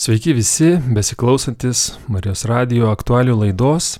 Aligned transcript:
Sveiki 0.00 0.32
visi, 0.32 0.78
besiklausantis 0.96 1.90
Marijos 2.08 2.46
radio 2.48 2.86
aktualių 2.88 3.34
laidos, 3.42 3.98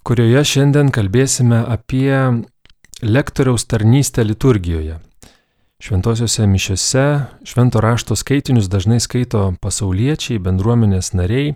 kurioje 0.00 0.40
šiandien 0.48 0.88
kalbėsime 0.88 1.58
apie 1.74 2.14
lektoriaus 3.04 3.66
tarnystę 3.68 4.24
liturgijoje. 4.24 4.96
Šventosiuose 5.84 6.48
mišiuose 6.48 7.04
švento 7.44 7.84
rašto 7.84 8.16
skaitinius 8.16 8.72
dažnai 8.72 8.96
skaito 9.04 9.44
pasauliečiai, 9.60 10.40
bendruomenės 10.40 11.12
nariai. 11.12 11.52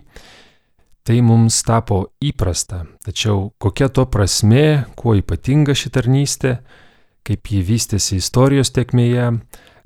Tai 1.01 1.17
mums 1.25 1.57
tapo 1.65 2.03
įprasta. 2.21 2.85
Tačiau 3.01 3.47
kokia 3.57 3.89
to 3.89 4.05
prasme, 4.13 4.85
kuo 4.93 5.17
ypatinga 5.17 5.73
ši 5.73 5.95
tarnystė, 5.97 6.59
kaip 7.25 7.49
ji 7.49 7.65
vystėsi 7.65 8.21
istorijos 8.21 8.69
tekmėje, 8.77 9.31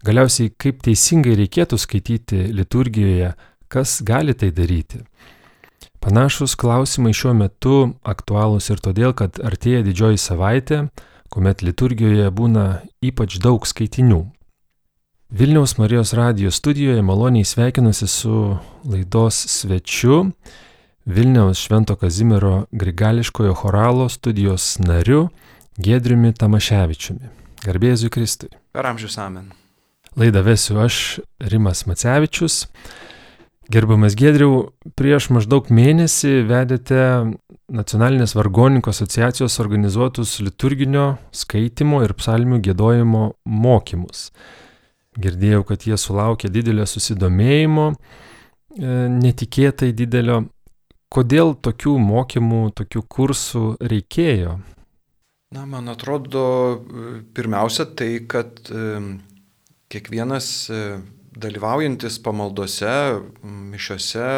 Galiausiai, 0.05 0.52
kaip 0.54 0.84
teisingai 0.86 1.34
reikėtų 1.39 1.79
skaityti 1.82 2.43
liturgijoje, 2.54 3.34
kas 3.68 3.97
gali 4.05 4.36
tai 4.38 4.51
daryti. 4.54 5.01
Panašus 6.00 6.54
klausimai 6.55 7.14
šiuo 7.18 7.33
metu 7.36 7.78
aktualūs 8.05 8.69
ir 8.71 8.82
todėl, 8.83 9.15
kad 9.18 9.41
artėja 9.41 9.82
didžioji 9.86 10.21
savaitė, 10.21 10.86
kuomet 11.33 11.65
liturgijoje 11.65 12.29
būna 12.32 12.68
ypač 13.04 13.39
daug 13.43 13.65
skaitinių. 13.68 14.21
Vilniaus 15.28 15.75
Marijos 15.82 16.14
radijos 16.16 16.61
studijoje 16.61 17.02
maloniai 17.04 17.43
sveikinusi 17.43 18.07
su 18.07 18.55
laidos 18.88 19.41
svečiu, 19.52 20.32
Vilniaus 21.07 21.60
Švento 21.60 21.96
Kazimiero 21.96 22.66
Grigališkojo 22.71 23.54
choralo 23.54 24.10
studijos 24.10 24.77
nariu 24.79 25.27
Gedriumi 25.77 26.33
Tamaševičiumi. 26.33 27.32
Garbėsiu 27.64 28.11
Kristui. 28.11 28.52
Per 28.71 28.88
amžius 28.88 29.18
amen. 29.18 29.52
Laidą 30.17 30.41
vesiu 30.41 30.79
aš, 30.81 31.19
Rimas 31.37 31.83
Macevičius. 31.85 32.63
Gerbamas 33.69 34.16
Gedriau, 34.17 34.71
prieš 34.97 35.27
maždaug 35.35 35.67
mėnesį 35.69 36.31
vedėte 36.49 37.01
Nacionalinės 37.69 38.33
vargoninkų 38.33 38.89
asociacijos 38.89 39.59
organizuotus 39.61 40.39
liturginio 40.41 41.19
skaitimo 41.35 41.99
ir 42.01 42.15
psalmių 42.17 42.61
gėdojimo 42.65 43.21
mokymus. 43.45 44.31
Girdėjau, 45.21 45.61
kad 45.69 45.85
jie 45.85 45.99
sulaukė 46.01 46.49
didelio 46.49 46.89
susidomėjimo, 46.89 47.87
e, 47.93 48.97
netikėtai 49.19 49.91
didelio. 49.93 50.47
Kodėl 51.13 51.53
tokių 51.61 51.93
mokymų, 52.02 52.65
tokių 52.73 53.05
kursų 53.05 53.65
reikėjo? 53.85 54.57
Na, 55.53 55.69
man 55.69 55.93
atrodo, 55.93 56.47
pirmiausia 57.37 57.85
tai, 57.93 58.15
kad 58.27 58.65
kiekvienas 59.91 60.69
e, 60.69 60.81
dalyvaujantis 61.38 62.19
pamaldose, 62.23 62.93
mišiose, 63.43 64.30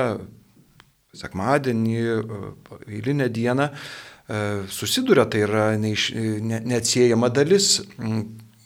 sekmadienį, 1.19 1.99
e, 1.99 2.39
eilinę 2.87 3.29
dieną, 3.33 3.69
e, 3.69 4.41
susiduria, 4.69 5.25
tai 5.25 5.45
yra 5.47 5.69
neiš, 5.81 6.11
ne, 6.45 6.61
neatsiejama 6.69 7.31
dalis 7.33 7.79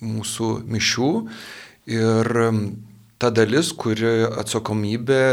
mūsų 0.04 0.50
mišių 0.68 1.12
ir 1.94 2.34
ta 3.24 3.30
dalis, 3.32 3.70
kuri 3.80 4.26
atsakomybė 4.28 5.24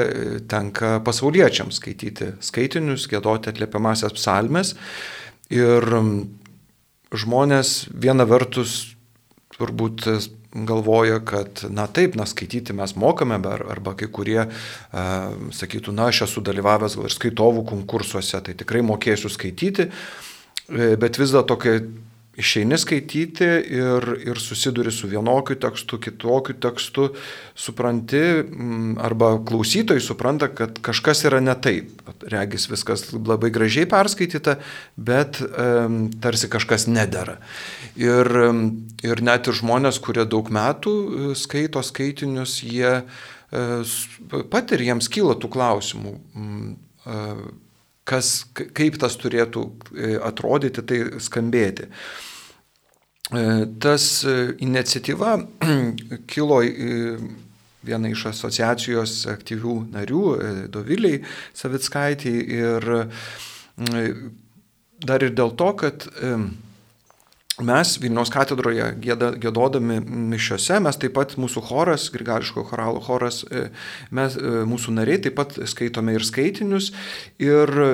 tenka 0.50 0.98
pasauliečiams 1.02 1.80
skaityti 1.80 2.36
skaitinius, 2.46 3.08
gėdoti 3.10 3.50
atliepiamasias 3.50 4.14
psalmes. 4.14 4.76
Ir 5.50 5.82
žmonės 7.10 7.88
viena 7.90 8.22
vertus 8.30 8.94
turbūt 9.56 10.06
galvoja, 10.54 11.20
kad, 11.24 11.62
na 11.70 11.86
taip, 11.86 12.16
na 12.18 12.26
skaityti 12.26 12.74
mes 12.74 12.96
mokame, 12.98 13.38
arba 13.70 13.94
kai 13.98 14.08
kurie 14.10 14.40
uh, 14.42 14.50
sakytų, 15.54 15.94
na 15.94 16.08
aš 16.10 16.24
esu 16.26 16.42
dalyvavęs 16.46 16.98
gal 16.98 17.06
ir 17.06 17.14
skaitovų 17.14 17.64
konkursuose, 17.70 18.40
tai 18.46 18.56
tikrai 18.58 18.82
mokėsiu 18.86 19.30
skaityti, 19.30 19.86
e, 19.86 20.94
bet 21.00 21.20
vis 21.20 21.34
dėlto, 21.36 21.58
kai 21.60 21.76
išeini 22.40 22.78
skaityti 22.80 23.48
ir, 23.76 24.06
ir 24.26 24.40
susiduri 24.40 24.92
su 24.92 25.08
vienokiu 25.10 25.56
tekstu, 25.60 26.00
kitokiu 26.02 26.56
tekstu, 26.60 27.08
supranti, 27.54 28.22
arba 29.00 29.32
klausytojai 29.46 30.02
supranta, 30.04 30.50
kad 30.56 30.80
kažkas 30.84 31.24
yra 31.28 31.40
ne 31.44 31.54
taip. 31.60 32.02
Regis 32.32 32.66
viskas 32.70 33.06
labai 33.14 33.52
gražiai 33.54 33.88
perskaityta, 33.90 34.56
bet 34.96 35.40
um, 35.44 36.02
tarsi 36.20 36.50
kažkas 36.52 36.88
nedara. 36.90 37.38
Ir, 38.00 38.30
ir 39.06 39.24
net 39.24 39.48
ir 39.50 39.60
žmonės, 39.60 40.00
kurie 40.02 40.26
daug 40.28 40.50
metų 40.52 40.92
e, 40.92 41.32
skaito 41.38 41.82
skaitinius, 41.84 42.60
jie 42.66 43.00
uh, 43.00 44.46
pat 44.50 44.76
ir 44.76 44.86
jiems 44.90 45.10
kyla 45.12 45.36
tų 45.40 45.50
klausimų. 45.52 46.14
Uh, 46.36 47.42
kas, 48.10 48.32
kaip 48.54 48.98
tas 49.00 49.16
turėtų 49.20 49.64
atrodyti, 50.26 50.84
tai 50.86 51.00
skambėti. 51.22 51.90
Tas 53.30 54.06
iniciatyva 54.26 55.36
kilo 56.32 56.60
viena 57.86 58.10
iš 58.10 58.26
asociacijos 58.32 59.20
aktyvių 59.30 59.76
narių, 59.92 60.24
Doviliai 60.74 61.22
Savitskaitį, 61.56 62.34
ir 62.58 62.88
dar 65.06 65.24
ir 65.24 65.32
dėl 65.38 65.54
to, 65.56 65.70
kad 65.78 66.08
mes 67.64 67.94
Vilniaus 68.00 68.30
katedroje 68.32 68.90
gėdodami 69.00 70.00
mišiose, 70.04 70.80
mes 70.82 70.98
taip 71.00 71.14
pat 71.16 71.36
mūsų 71.40 71.62
choras, 71.68 72.08
Grigališko 72.14 72.64
choralo 72.68 73.02
choras, 73.04 73.42
e, 73.44 73.68
mes, 74.16 74.36
e, 74.36 74.62
mūsų 74.68 74.94
nariai 74.96 75.20
taip 75.24 75.36
pat 75.38 75.58
skaitome 75.68 76.16
ir 76.16 76.26
skaitinius 76.26 76.90
ir 77.42 77.74
e, 77.84 77.90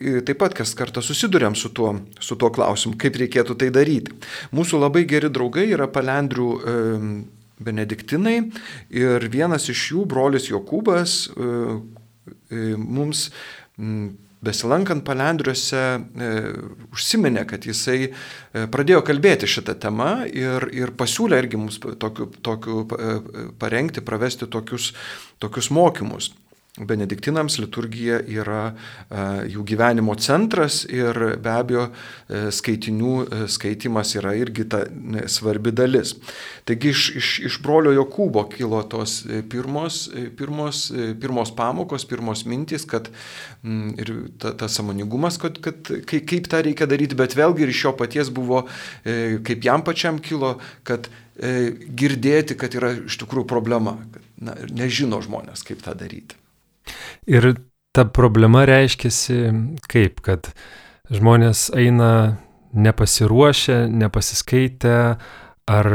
taip 0.00 0.38
pat 0.40 0.54
kas 0.56 0.72
kartą 0.78 1.02
susidurėm 1.04 1.54
su 1.58 1.72
tuo, 1.76 1.92
su 2.20 2.36
tuo 2.40 2.48
klausimu, 2.54 2.96
kaip 3.00 3.18
reikėtų 3.20 3.58
tai 3.60 3.68
daryti. 3.74 4.16
Mūsų 4.56 4.80
labai 4.80 5.04
geri 5.08 5.28
draugai 5.32 5.66
yra 5.74 5.90
palendrių 5.92 6.48
benediktinai 7.60 8.40
ir 8.96 9.28
vienas 9.32 9.68
iš 9.72 9.90
jų, 9.92 10.06
brolis 10.08 10.48
Jokūbas, 10.50 11.20
e, 11.28 11.52
e, 12.50 12.66
mums 12.76 13.28
besilankant 14.40 15.04
palendriuose 15.04 15.80
e, 15.80 16.28
užsiminė, 16.94 17.44
kad 17.48 17.66
jisai 17.68 18.10
pradėjo 18.72 19.02
kalbėti 19.04 19.48
šitą 19.50 19.76
temą 19.80 20.12
ir, 20.32 20.70
ir 20.72 20.94
pasiūlė 20.96 21.42
irgi 21.42 21.60
mums 21.60 21.80
tokiu, 21.80 22.30
tokiu 22.40 22.86
parengti, 23.60 24.04
pravesti 24.04 24.48
tokius, 24.48 24.94
tokius 25.42 25.68
mokymus. 25.76 26.32
Benediktinams 26.78 27.56
liturgija 27.58 28.20
yra 28.30 28.60
e, 28.70 29.22
jų 29.50 29.64
gyvenimo 29.66 30.14
centras 30.22 30.84
ir 30.86 31.16
be 31.42 31.50
abejo 31.50 31.86
e, 31.90 32.42
skaitinių 32.54 33.14
e, 33.24 33.38
skaitimas 33.50 34.12
yra 34.14 34.36
irgi 34.38 34.68
ta 34.70 34.84
svarbi 35.26 35.72
dalis. 35.74 36.14
Taigi 36.68 36.92
iš, 36.94 37.06
iš, 37.18 37.30
iš 37.48 37.56
brolio 37.64 37.90
Jokūbo 37.96 38.44
kilo 38.52 38.84
tos 38.86 39.24
pirmos, 39.50 40.04
pirmos, 40.38 40.84
pirmos 41.20 41.50
pamokos, 41.58 42.06
pirmos 42.06 42.44
mintys, 42.46 42.86
kad 42.86 43.10
mm, 43.10 43.88
ir 43.98 44.12
tas 44.38 44.54
ta 44.60 44.68
samoningumas, 44.70 45.40
kad, 45.42 45.58
kad 45.64 45.90
kaip 46.06 46.46
tą 46.50 46.60
reikia 46.68 46.86
daryti, 46.90 47.18
bet 47.18 47.34
vėlgi 47.34 47.66
ir 47.66 47.72
iš 47.74 47.82
jo 47.88 47.94
paties 47.98 48.30
buvo, 48.34 48.62
kaip 49.02 49.66
jam 49.66 49.82
pačiam 49.86 50.20
kilo, 50.22 50.54
kad 50.86 51.10
girdėti, 51.40 52.54
kad 52.60 52.76
yra 52.78 52.92
iš 53.08 53.18
tikrųjų 53.24 53.48
problema, 53.50 53.96
kad 54.14 54.30
na, 54.44 54.54
nežino 54.70 55.18
žmonės, 55.24 55.64
kaip 55.66 55.82
tą 55.82 55.96
daryti. 55.98 56.38
Ir 57.30 57.52
ta 57.92 58.04
problema 58.04 58.64
reiškiasi 58.68 59.40
kaip, 59.90 60.20
kad 60.24 60.52
žmonės 61.10 61.68
eina 61.74 62.38
nepasiruošę, 62.72 63.88
nepasiskaitę, 63.90 64.98
ar 65.70 65.88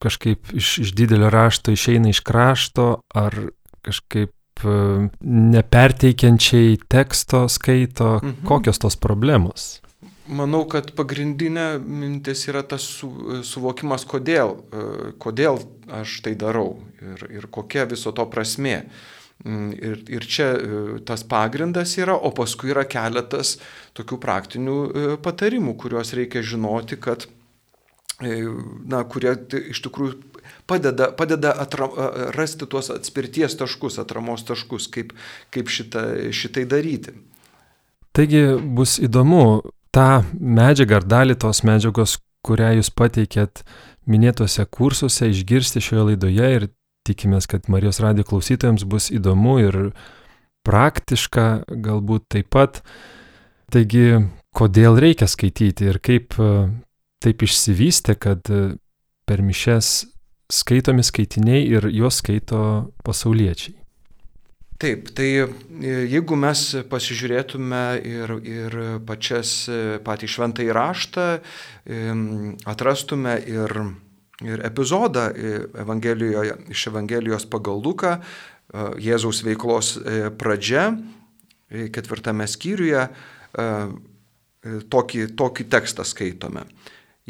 kažkaip 0.00 0.52
iš, 0.56 0.78
iš 0.84 0.92
didelio 0.96 1.30
rašto 1.32 1.72
išeina 1.72 2.12
iš 2.12 2.20
krašto, 2.24 3.00
ar 3.14 3.36
kažkaip 3.84 4.64
e, 4.64 4.74
neperteikiančiai 5.20 6.78
teksto 6.88 7.46
skaito, 7.48 8.18
mhm. 8.22 8.44
kokios 8.48 8.80
tos 8.80 8.96
problemos? 9.00 9.80
Manau, 10.30 10.62
kad 10.70 10.92
pagrindinė 10.94 11.80
mintis 11.82 12.44
yra 12.46 12.62
tas 12.62 12.84
su, 12.86 13.08
suvokimas, 13.44 14.04
kodėl, 14.06 14.60
e, 14.70 14.84
kodėl 15.18 15.58
aš 16.00 16.20
tai 16.26 16.36
darau 16.38 16.76
ir, 17.02 17.24
ir 17.40 17.48
kokia 17.50 17.88
viso 17.90 18.12
to 18.14 18.28
prasme. 18.30 18.84
Mm, 18.84 19.19
ir, 19.44 20.02
ir 20.08 20.26
čia 20.28 20.48
e, 20.52 20.80
tas 21.06 21.24
pagrindas 21.24 21.96
yra, 21.98 22.14
o 22.14 22.32
paskui 22.36 22.72
yra 22.74 22.84
keletas 22.88 23.56
tokių 23.96 24.18
praktinių 24.20 24.76
e, 24.76 25.04
patarimų, 25.24 25.76
kuriuos 25.80 26.12
reikia 26.16 26.42
žinoti, 26.44 26.98
kad, 27.00 27.26
e, 28.20 28.42
na, 28.90 29.02
kurie 29.08 29.32
iš 29.72 29.80
tikrųjų 29.86 30.18
padeda, 30.68 31.10
padeda 31.16 31.54
atra, 31.64 31.88
rasti 32.36 32.68
tuos 32.68 32.90
atspirties 32.92 33.56
taškus, 33.56 33.98
atramos 34.02 34.44
taškus, 34.48 34.90
kaip, 34.92 35.14
kaip 35.54 35.72
šitą, 35.72 36.04
šitai 36.36 36.66
daryti. 36.68 37.16
Taigi 38.16 38.42
bus 38.60 38.98
įdomu 39.00 39.62
tą 39.94 40.24
medžiagą 40.34 41.00
ar 41.00 41.06
dalį 41.06 41.38
tos 41.40 41.62
medžiagos, 41.66 42.18
kurią 42.44 42.74
jūs 42.78 42.90
pateikėt 42.96 43.64
minėtose 44.10 44.64
kursuose, 44.72 45.28
išgirsti 45.30 45.82
šioje 45.84 46.06
laidoje 46.10 46.52
ir 46.56 46.68
tikimės, 47.08 47.48
kad 47.50 47.68
Marijos 47.72 48.00
radijo 48.02 48.28
klausytojams 48.28 48.84
bus 48.88 49.10
įdomu 49.14 49.58
ir 49.62 49.78
praktiška 50.66 51.46
galbūt 51.70 52.28
taip 52.34 52.50
pat. 52.52 52.82
Taigi, 53.70 54.20
kodėl 54.56 54.98
reikia 55.00 55.28
skaityti 55.30 55.90
ir 55.90 56.00
kaip 56.02 56.36
e, 56.38 56.52
taip 57.22 57.44
išsivystė, 57.46 58.16
kad 58.18 58.50
e, 58.50 58.74
per 59.28 59.44
mišes 59.46 60.10
skaitomi 60.50 61.04
skaitiniai 61.06 61.62
ir 61.70 61.86
juos 61.94 62.18
skaito 62.20 62.62
pasauliečiai. 63.06 63.76
Taip, 64.80 65.10
tai 65.14 65.28
e, 65.38 65.46
jeigu 66.10 66.38
mes 66.40 66.64
pasižiūrėtume 66.90 67.84
ir, 68.10 68.36
ir 68.42 68.78
pačias 69.06 69.54
patį 70.04 70.30
šventą 70.34 70.66
įraštą, 70.66 71.26
atrastume 72.74 73.36
ir, 73.46 73.76
ir 74.44 74.62
epizodą 74.66 75.28
Evangelijoje, 75.78 76.56
iš 76.72 76.86
Evangelijos 76.92 77.46
pagal 77.50 77.80
Luką, 77.84 78.18
Jėzaus 79.02 79.42
veiklos 79.42 79.96
pradžia, 80.38 80.94
ketvirtame 81.70 82.46
skyriuje, 82.46 83.08
tokį, 84.90 85.26
tokį 85.38 85.66
tekstą 85.72 86.06
skaitome. 86.06 86.64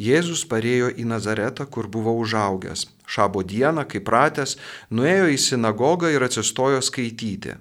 Jėzus 0.01 0.47
parėjo 0.49 0.91
į 0.97 1.05
Nazaretą, 1.09 1.67
kur 1.67 1.89
buvo 1.89 2.15
užaugęs. 2.21 2.87
Šabo 3.11 3.43
dieną, 3.45 3.85
kaip 3.91 4.06
pratęs, 4.06 4.56
nuėjo 4.93 5.27
į 5.35 5.39
sinagogą 5.41 6.13
ir 6.15 6.25
atsistojo 6.25 6.81
skaityti. 6.85 7.56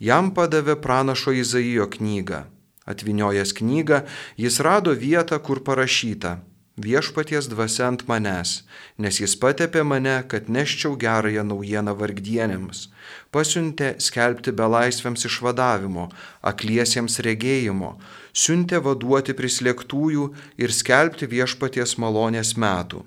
Jam 0.00 0.30
padavė 0.36 0.78
pranašo 0.80 1.34
Izaijo 1.34 1.88
knygą. 1.90 2.44
Atvinojęs 2.88 3.52
knygą, 3.56 4.02
jis 4.36 4.60
rado 4.60 4.92
vietą, 4.92 5.40
kur 5.40 5.64
parašyta 5.64 6.38
Viešpaties 6.74 7.46
dvasia 7.46 7.84
ant 7.86 8.00
manęs, 8.10 8.64
nes 8.98 9.20
jis 9.22 9.36
patepė 9.38 9.84
mane, 9.86 10.16
kad 10.26 10.48
neščiau 10.50 10.96
gerąją 10.98 11.44
naujieną 11.46 11.94
vargdienėms. 12.00 12.88
Pasiuntė 13.30 13.92
skelbti 14.02 14.50
belaisviams 14.50 15.22
išvadavimo, 15.30 16.08
akliesiems 16.42 17.20
regėjimo, 17.22 17.92
siuntė 18.34 18.82
vaduoti 18.82 19.38
prislėgtųjų 19.38 20.26
ir 20.58 20.74
skelbti 20.74 21.30
viešpaties 21.30 21.94
malonės 21.94 22.56
metų. 22.58 23.06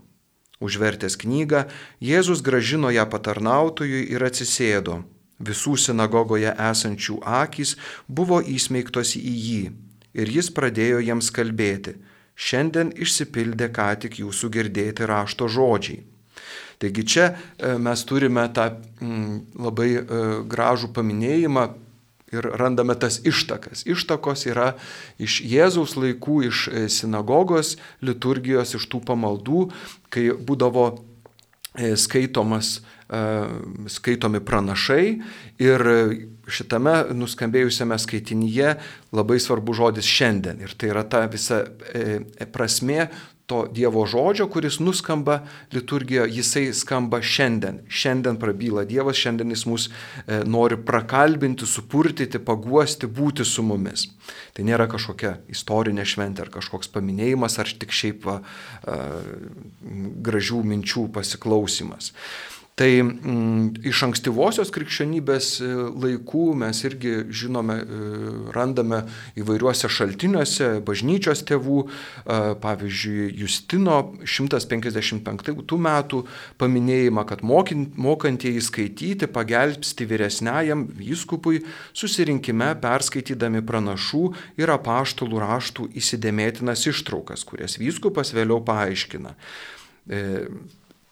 Užvertęs 0.63 1.19
knygą, 1.19 1.67
Jėzus 1.99 2.39
gražino 2.39 2.87
ją 2.87 3.03
patarnautojui 3.11 4.07
ir 4.15 4.23
atsisėdo. 4.23 5.01
Visų 5.43 5.75
sinagogoje 5.75 6.55
esančių 6.55 7.19
akys 7.43 7.75
buvo 8.07 8.39
įsmeigtos 8.39 9.17
į 9.19 9.33
jį 9.47 9.63
ir 10.15 10.37
jis 10.39 10.55
pradėjo 10.55 11.03
jiems 11.03 11.35
kalbėti 11.35 11.99
šiandien 12.37 12.93
išsipildė 12.93 13.71
ką 13.73 13.89
tik 14.05 14.21
jūsų 14.21 14.51
girdėti 14.53 15.09
rašto 15.09 15.49
žodžiai. 15.49 16.03
Taigi 16.77 17.03
čia 17.09 17.31
e, 17.33 17.73
mes 17.81 18.03
turime 18.05 18.45
tą 18.53 18.69
mm, 19.01 19.37
labai 19.57 19.89
e, 19.97 20.03
gražų 20.45 20.91
paminėjimą 20.93 21.65
ir 22.37 22.49
randame 22.59 22.93
tas 22.99 23.17
ištakas. 23.25 23.81
Ištakos 23.89 24.45
yra 24.51 24.75
iš 25.17 25.39
Jėzaus 25.41 25.95
laikų, 25.97 26.37
iš 26.51 26.67
e, 26.69 26.85
sinagogos 26.93 27.75
liturgijos, 28.05 28.75
iš 28.77 28.85
tų 28.91 29.01
pamaldų, 29.09 29.67
kai 30.13 30.29
būdavo 30.37 30.91
skaitomas, 31.77 32.79
skaitomi 33.87 34.41
pranašai 34.43 35.03
ir 35.63 35.87
šitame 36.47 36.97
nuskambėjusiame 37.15 37.97
skaitinyje 37.99 38.75
labai 39.15 39.39
svarbu 39.43 39.75
žodis 39.77 40.07
šiandien. 40.07 40.61
Ir 40.63 40.75
tai 40.79 40.93
yra 40.93 41.03
ta 41.07 41.25
visa 41.31 41.63
e, 41.65 42.21
e, 42.39 42.47
prasme 42.51 43.09
to 43.47 43.61
Dievo 43.71 44.01
žodžio, 44.03 44.49
kuris 44.51 44.81
nuskamba 44.83 45.37
liturgijoje, 45.71 46.33
jisai 46.35 46.65
skamba 46.75 47.21
šiandien. 47.23 47.79
Šiandien 47.87 48.35
prabyla 48.39 48.83
Dievas, 48.87 49.15
šiandien 49.15 49.53
jis 49.55 49.63
mus 49.69 49.85
e, 49.87 50.41
nori 50.43 50.75
prakalbinti, 50.75 51.67
supurtyti, 51.67 52.41
paguosti, 52.43 53.07
būti 53.07 53.47
su 53.47 53.63
mumis. 53.63 54.09
Tai 54.55 54.67
nėra 54.67 54.89
kažkokia 54.91 55.37
istorinė 55.51 56.03
šventė 56.07 56.43
ar 56.43 56.51
kažkoks 56.57 56.91
paminėjimas, 56.91 57.55
ar 57.63 57.71
tik 57.79 57.95
šiaip 57.95 58.27
va, 58.27 58.41
gražių 60.27 60.59
minčių 60.67 61.07
pasiklausimas. 61.15 62.11
Tai 62.77 62.89
mm, 63.01 63.79
iš 63.89 64.03
ankstyvosios 64.05 64.69
krikščionybės 64.69 65.47
e, 65.65 65.69
laikų 65.97 66.43
mes 66.61 66.77
irgi 66.85 67.13
žinome, 67.33 67.79
e, 67.81 68.09
randame 68.53 68.99
įvairiuose 69.41 69.89
šaltiniuose 69.89 70.67
bažnyčios 70.85 71.41
tėvų, 71.49 71.79
e, 71.87 72.37
pavyzdžiui, 72.61 73.31
Justino 73.41 73.97
155 74.21 75.81
metų 75.87 76.21
paminėjimą, 76.61 77.25
kad 77.33 77.41
mokantieji 77.41 78.61
skaityti 78.69 79.25
pagelbsti 79.25 80.05
vyresniajam 80.13 80.85
vyskupui 81.01 81.65
susirinkime 81.97 82.75
perskaitydami 82.85 83.65
pranašų 83.65 84.25
ir 84.61 84.77
apaštalų 84.77 85.45
raštų 85.49 85.93
įsidėmėtinas 85.97 86.85
ištraukas, 86.93 87.41
kurias 87.41 87.81
vyskupas 87.81 88.37
vėliau 88.37 88.61
paaiškina. 88.69 89.33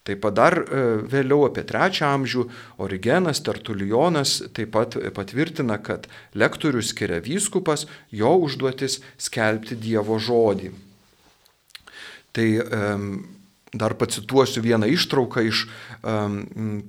Taip 0.06 0.22
pat 0.22 0.36
dar 0.38 0.58
e, 0.62 0.84
vėliau 1.10 1.48
apie 1.48 1.64
trečią 1.66 2.12
amžių 2.14 2.46
Origenas 2.86 3.42
Tertulijonas 3.46 4.38
taip 4.54 4.74
pat 4.76 4.98
patvirtina, 5.18 5.80
kad 5.82 6.06
lektorių 6.38 6.84
skiria 6.86 7.22
vyskupas, 7.26 7.88
jo 8.14 8.36
užduotis 8.46 9.00
skelbti 9.18 9.78
Dievo 9.82 10.20
žodį. 10.22 10.72
Tai 12.36 12.48
dar 13.80 13.96
pacituosiu 13.96 14.60
vieną 14.64 14.90
ištrauką 14.92 15.44
iš 15.48 15.62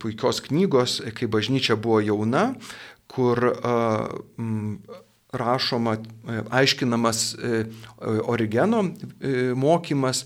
puikios 0.03 0.41
knygos, 0.43 0.99
kai 1.15 1.29
bažnyčia 1.31 1.77
buvo 1.79 2.01
jauna, 2.03 2.49
kur 3.07 3.55
rašoma, 5.33 5.97
e, 5.97 6.43
aiškinamas 6.51 7.37
Origeno 8.27 8.85
mokymas 9.57 10.25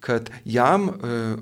kad 0.00 0.30
jam 0.44 0.88
e, 0.88 0.92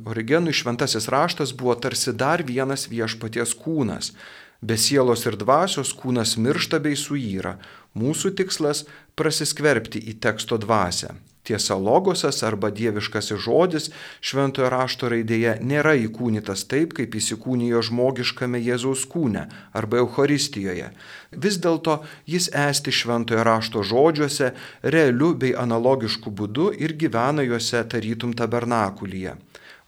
Origenui 0.05 0.53
šventasis 0.53 1.09
raštas 1.09 1.53
buvo 1.53 1.75
tarsi 1.75 2.13
dar 2.13 2.43
vienas 2.43 2.89
viešpaties 2.89 3.55
kūnas. 3.61 4.13
Be 4.61 4.79
sielos 4.81 5.27
ir 5.27 5.37
dvasios 5.37 5.93
kūnas 5.97 6.37
miršta 6.41 6.81
bei 6.81 6.97
suyra. 6.97 7.59
Mūsų 7.95 8.35
tikslas- 8.35 8.85
prasiskverbti 9.19 10.01
į 10.11 10.19
teksto 10.19 10.59
dvasę. 10.59 11.15
Tiesa, 11.45 11.77
logosas 11.77 12.43
arba 12.43 12.71
dieviškasis 12.73 13.43
žodis 13.45 13.91
šventojo 14.25 14.71
rašto 14.73 15.11
raidėje 15.13 15.59
nėra 15.61 15.93
įkūnytas 16.07 16.65
taip, 16.71 16.95
kaip 16.97 17.15
įsikūnijo 17.21 17.83
žmogiškame 17.85 18.63
Jėzaus 18.65 19.05
kūne 19.13 19.43
arba 19.77 20.01
Euharistijoje. 20.01 20.89
Vis 21.37 21.59
dėlto 21.61 21.99
jis 22.25 22.49
esti 22.49 22.95
šventojo 23.01 23.45
rašto 23.45 23.85
žodžiuose 23.85 24.55
realiu 24.97 25.35
bei 25.35 25.53
analogišku 25.53 26.33
būdu 26.33 26.71
ir 26.81 26.97
gyvena 26.97 27.45
juose 27.45 27.85
tarytum 27.93 28.33
tabernakulyje. 28.33 29.37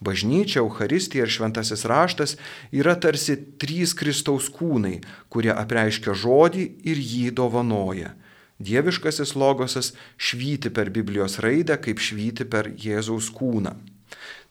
Bažnyčia, 0.00 0.61
Euharistija 0.61 1.25
ir 1.25 1.33
Šventasis 1.33 1.87
raštas 1.88 2.37
yra 2.69 2.95
tarsi 3.00 3.38
trys 3.57 3.95
Kristaus 3.97 4.50
kūnai, 4.53 4.99
kurie 5.33 5.55
apreiškia 5.55 6.12
žodį 6.12 6.67
ir 6.85 7.00
jį 7.00 7.31
dovanoja. 7.38 8.12
Dieviškasis 8.61 9.35
logosas 9.37 9.95
švyti 10.17 10.73
per 10.73 10.91
Biblijos 10.93 11.38
raidę, 11.45 11.79
kaip 11.81 12.00
švyti 12.00 12.45
per 12.49 12.71
Jėzaus 12.76 13.29
kūną. 13.33 13.73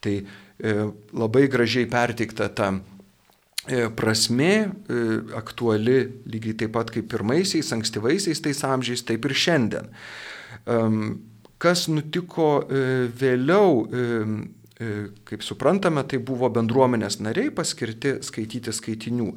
Tai 0.02 0.16
e, 0.18 0.26
labai 1.14 1.46
gražiai 1.50 1.86
perteikta 1.90 2.50
ta 2.50 2.72
e, 2.74 3.88
prasme 3.90 4.52
e, 4.58 5.00
aktuali 5.38 5.98
lygiai 6.26 6.58
taip 6.62 6.76
pat 6.78 6.94
kaip 6.94 7.10
pirmaisiais, 7.14 7.74
ankstyvaisiais 7.78 8.42
tais 8.46 8.66
amžiais, 8.66 9.06
taip 9.06 9.26
ir 9.26 9.38
šiandien. 9.46 9.90
Kas 11.62 11.88
nutiko 11.90 12.50
e, 12.66 12.86
vėliau, 13.14 13.86
kaip 14.76 15.44
suprantame, 15.46 16.04
tai 16.04 16.20
buvo 16.20 16.50
bendruomenės 16.52 17.22
nariai 17.24 17.52
paskirti 17.56 18.18
skaityti 18.26 18.74
skaitinių. 18.76 19.30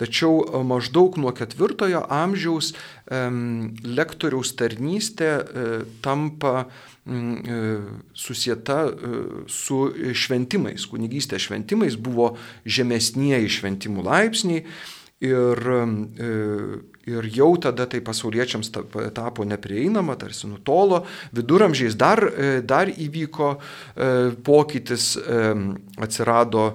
Tačiau 0.00 0.42
e, 0.42 0.62
maždaug 0.68 1.16
nuo 1.20 1.32
ketvirtojo 1.36 2.04
amžiaus 2.12 2.74
lektoriaus 3.12 4.52
tarnystė 4.56 5.30
e, 5.32 5.68
tampa 6.04 6.66
susieta 8.14 8.76
su 9.50 9.78
šventimais. 10.14 10.84
Kunigystės 10.86 11.48
šventimais 11.48 11.96
buvo 11.98 12.28
žemesnieji 12.62 13.50
šventimų 13.56 14.04
laipsniai 14.06 14.62
Ir, 15.22 15.58
e, 16.18 16.30
ir 17.06 17.26
jau 17.30 17.52
tada 17.62 17.86
tai 17.86 18.00
pasauliečiams 18.02 18.72
tapo 19.14 19.44
neprieinama, 19.46 20.16
tarsi 20.18 20.48
nutolo. 20.50 21.04
Viduramžiais 21.36 21.94
dar, 21.98 22.18
e, 22.26 22.56
dar 22.66 22.90
įvyko 22.90 23.52
e, 23.54 24.08
pokytis, 24.42 25.14
atsirado 26.02 26.72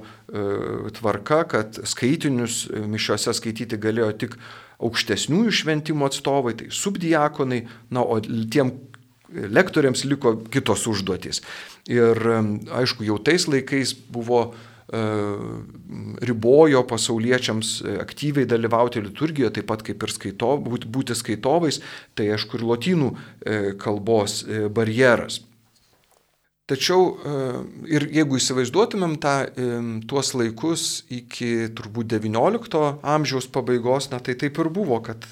tvarka, 0.97 1.41
kad 1.47 1.77
skaitinius 1.87 2.65
mišiuose 2.91 3.31
skaityti 3.35 3.79
galėjo 3.79 4.09
tik 4.19 4.33
aukštesniųjų 4.83 5.53
šventimo 5.55 6.07
atstovai, 6.07 6.51
tai 6.59 6.67
subdiakonai, 6.75 7.61
na, 7.95 8.03
o 8.03 8.19
tiem 8.21 8.73
lektoriams 9.31 10.03
liko 10.07 10.35
kitos 10.51 10.83
užduotys. 10.91 11.41
Ir 11.91 12.19
aišku, 12.75 13.07
jau 13.07 13.17
tais 13.23 13.47
laikais 13.47 13.95
buvo 13.95 14.51
ribojo 14.87 16.83
pasauliečiams 16.87 17.81
aktyviai 17.99 18.47
dalyvauti 18.47 19.01
liturgijoje, 19.03 19.57
taip 19.57 19.67
pat 19.67 19.83
kaip 19.83 20.05
ir 20.07 20.13
skaito, 20.13 20.53
būti 20.63 21.17
skaitovais, 21.17 21.81
tai 22.15 22.29
aišku 22.35 22.59
ir 22.59 22.63
lotynų 22.71 23.11
kalbos 23.83 24.45
barjeras. 24.71 25.41
Tačiau 26.67 27.03
ir 27.87 28.03
jeigu 28.11 28.41
įsivaizduotumėm 28.41 29.13
tą, 29.23 29.35
tuos 30.11 30.33
laikus 30.35 30.81
iki 31.15 31.69
turbūt 31.71 32.11
XIX 32.11 32.97
amžiaus 33.07 33.47
pabaigos, 33.55 34.09
na 34.11 34.19
tai 34.19 34.35
taip 34.35 34.59
ir 34.59 34.67
buvo, 34.75 34.99
kad 35.03 35.23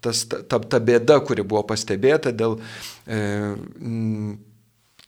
tas, 0.00 0.22
ta, 0.24 0.56
ta 0.56 0.80
bėda, 0.80 1.18
kuri 1.28 1.44
buvo 1.44 1.66
pastebėta 1.68 2.32
dėl 2.32 2.56
e, 3.04 3.20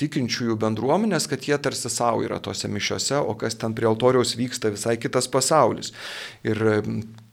tikinčiųjų 0.02 0.58
bendruomenės, 0.62 1.28
kad 1.30 1.48
jie 1.48 1.58
tarsi 1.62 1.90
savo 1.92 2.22
yra 2.26 2.40
tose 2.42 2.70
mišiose, 2.70 3.22
o 3.22 3.36
kas 3.38 3.58
ten 3.58 3.76
prie 3.78 3.88
altoriaus 3.90 4.36
vyksta 4.38 4.72
visai 4.74 4.98
kitas 5.00 5.30
pasaulis. 5.32 5.94
Ir 6.46 6.58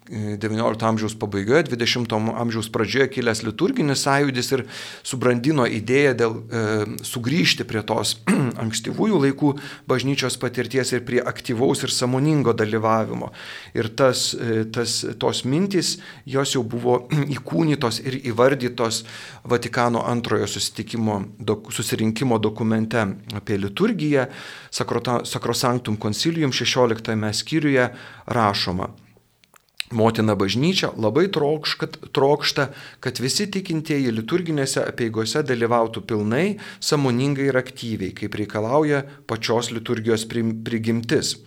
XIX 0.10 0.84
amžiaus 0.90 1.16
pabaigoje, 1.20 1.64
XX 1.70 2.18
amžiaus 2.42 2.70
pradžioje 2.74 3.10
kilęs 3.14 3.44
liturginis 3.46 4.04
sąjūdis 4.06 4.52
ir 4.56 4.64
subrandino 5.06 5.68
idėją 5.70 6.14
dėl 6.18 6.36
e, 6.36 6.64
sugrįžti 7.06 7.66
prie 7.70 7.84
tos 7.86 8.16
ankstyvųjų 8.64 9.22
laikų 9.26 9.54
bažnyčios 9.90 10.40
patirties 10.42 10.94
ir 10.96 11.04
prie 11.08 11.22
aktyvaus 11.22 11.84
ir 11.86 11.94
samoningo 11.94 12.56
dalyvavimo. 12.58 13.32
Ir 13.78 13.92
tas, 13.94 14.32
e, 14.34 14.64
tas, 14.74 15.02
tos 15.22 15.44
mintys, 15.46 15.98
jos 16.26 16.56
jau 16.58 16.64
buvo 16.66 17.04
įkūnytos 17.38 18.02
ir 18.06 18.20
įvardytos 18.32 19.04
Vatikano 19.50 20.04
antrojo 20.06 20.48
dok, 21.40 21.72
susirinkimo 21.74 22.38
dokumente 22.40 23.06
apie 23.36 23.58
liturgiją, 23.58 24.28
Sacrosanctum 24.72 25.98
Concilium 25.98 26.52
16 26.54 27.34
skyriuje 27.34 27.90
rašoma. 28.28 28.90
Motina 29.90 30.36
bažnyčia 30.38 30.92
labai 31.02 31.26
trokšta, 31.34 32.66
kad 33.02 33.22
visi 33.24 33.48
tikintieji 33.50 34.12
liturginėse 34.14 34.84
apieigose 34.86 35.42
dalyvautų 35.42 36.04
pilnai, 36.06 36.60
samoningai 36.78 37.48
ir 37.50 37.58
aktyviai, 37.58 38.14
kaip 38.14 38.38
reikalauja 38.38 39.02
pačios 39.26 39.72
liturgijos 39.74 40.28
prigimtis. 40.30 41.40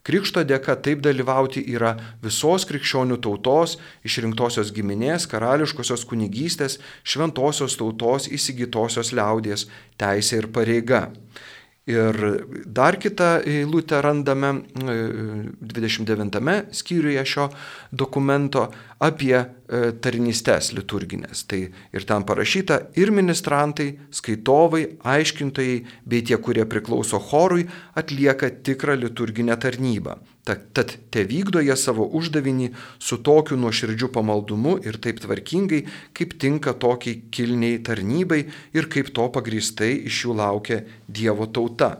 Krikšto 0.00 0.46
dėka 0.48 0.78
taip 0.80 1.02
dalyvauti 1.04 1.60
yra 1.74 1.92
visos 2.24 2.64
krikščionių 2.64 3.18
tautos, 3.20 3.76
išrinktosios 4.08 4.72
giminės, 4.72 5.26
karališkosios 5.28 6.06
kunigystės, 6.08 6.78
šventosios 7.04 7.76
tautos 7.76 8.30
įsigytosios 8.32 9.12
liaudies 9.12 9.66
teisė 10.00 10.40
ir 10.40 10.48
pareiga. 10.56 11.10
Ir 11.88 12.16
dar 12.66 12.98
kitą 13.00 13.40
eilutę 13.40 14.02
randame 14.02 14.52
29 15.60 16.36
e, 16.36 16.56
skyriuje 16.76 17.24
šio 17.26 17.46
dokumento 17.92 18.66
apie 19.00 19.34
e, 19.40 19.46
tarnystės 19.96 20.74
liturginės. 20.76 21.46
Tai 21.48 21.62
ir 21.96 22.04
ten 22.06 22.26
parašyta 22.28 22.82
ir 23.00 23.10
ministrantai, 23.16 23.94
skaitovai, 24.12 24.84
aiškintojai 25.00 25.78
bei 26.04 26.20
tie, 26.20 26.36
kurie 26.36 26.68
priklauso 26.68 27.18
chorui, 27.18 27.64
atlieka 27.96 28.52
tikrą 28.60 28.98
liturginę 29.00 29.56
tarnybą. 29.56 30.18
Tad 30.44 30.92
te 31.12 31.24
vykdo 31.28 31.60
jie 31.60 31.76
savo 31.76 32.06
uždavinį 32.16 32.70
su 32.98 33.18
tokiu 33.24 33.58
nuoširdžiu 33.60 34.08
pamaldumu 34.14 34.78
ir 34.88 34.96
taip 35.02 35.20
tvarkingai, 35.20 35.82
kaip 36.16 36.38
tinka 36.40 36.72
tokiai 36.80 37.26
kilniai 37.30 37.82
tarnybai 37.84 38.40
ir 38.72 38.88
kaip 38.92 39.12
to 39.14 39.28
pagristai 39.34 39.92
iš 40.08 40.24
jų 40.24 40.36
laukia 40.40 40.80
Dievo 41.06 41.46
tauta. 41.46 41.98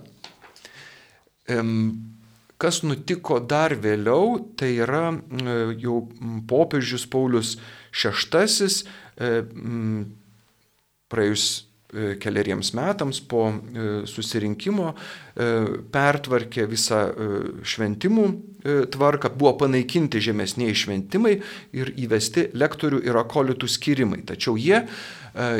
Kas 2.60 2.82
nutiko 2.84 3.40
dar 3.40 3.76
vėliau, 3.76 4.38
tai 4.56 4.74
yra 4.84 5.10
jau 5.80 6.02
popiežius 6.48 7.06
Paulius 7.12 7.56
VI 7.92 8.70
praėjus 11.10 11.46
E, 11.50 11.69
keliariems 12.22 12.72
metams 12.78 13.20
po 13.26 13.48
e, 13.50 13.88
susirinkimo 14.08 14.92
e, 14.92 15.48
pertvarkė 15.92 16.66
visą 16.70 17.00
šventimų 17.66 18.26
tvarką, 18.92 19.30
buvo 19.40 19.54
panaikinti 19.62 20.20
žemesniai 20.20 20.74
šventimai 20.76 21.38
ir 21.76 21.90
įvesti 21.96 22.50
lektorių 22.60 23.00
ir 23.08 23.16
akolitų 23.16 23.68
skirimai. 23.72 24.18
Tačiau 24.28 24.58
jie, 24.60 24.82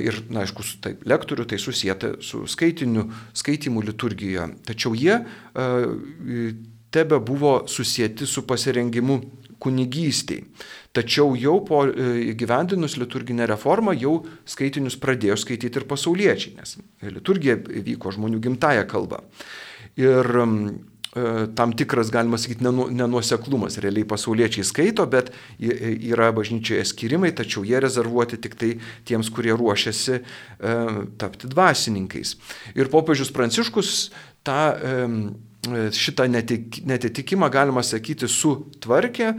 ir, 0.05 0.19
na, 0.29 0.43
aišku, 0.45 0.67
tai 0.85 0.93
lektorių 1.09 1.47
tai 1.49 1.57
susijęta 1.63 2.13
su 2.21 2.43
skaitiniu, 2.45 3.07
skaitimu 3.41 3.81
liturgijoje, 3.89 4.51
tačiau 4.69 4.93
jie 5.01 5.17
tebe 6.93 7.23
buvo 7.25 7.63
susijęti 7.73 8.29
su 8.29 8.45
pasirengimu 8.45 9.21
kunigystiai. 9.59 10.45
Tačiau 10.91 11.37
jau 11.39 11.61
po 11.63 11.85
e, 11.87 12.07
įgyvendinus 12.33 12.97
liturginę 12.99 13.47
reformą 13.47 13.95
jau 13.95 14.17
skaitinius 14.49 14.97
pradėjo 14.99 15.37
skaityti 15.39 15.79
ir 15.79 15.87
pasauliečiai, 15.87 16.57
nes 16.59 16.79
liturgija 17.07 17.55
vyko 17.87 18.11
žmonių 18.17 18.41
gimtają 18.43 18.89
kalbą. 18.91 19.21
Ir 20.03 20.27
e, 20.35 20.49
tam 21.55 21.75
tikras, 21.79 22.11
galima 22.11 22.41
sakyti, 22.43 22.67
nenuoseklumas. 22.99 23.79
Realiai 23.85 24.09
pasauliečiai 24.11 24.67
skaito, 24.67 25.07
bet 25.11 25.31
yra 25.63 26.33
bažnyčioje 26.35 26.83
skirimai, 26.91 27.31
tačiau 27.39 27.63
jie 27.67 27.79
rezervuoti 27.83 28.41
tik 28.43 28.59
tai 28.59 28.73
tiems, 29.07 29.31
kurie 29.31 29.55
ruošiasi 29.55 30.17
e, 30.19 30.25
tapti 31.23 31.53
dvasininkais. 31.55 32.35
Ir 32.75 32.91
popiežius 32.91 33.31
Pranciškus 33.37 33.95
tą 34.43 34.59
šitą 35.69 36.25
netik, 36.29 36.81
netitikimą, 36.89 37.51
galima 37.53 37.83
sakyti, 37.85 38.29
sutvarkė 38.29 39.35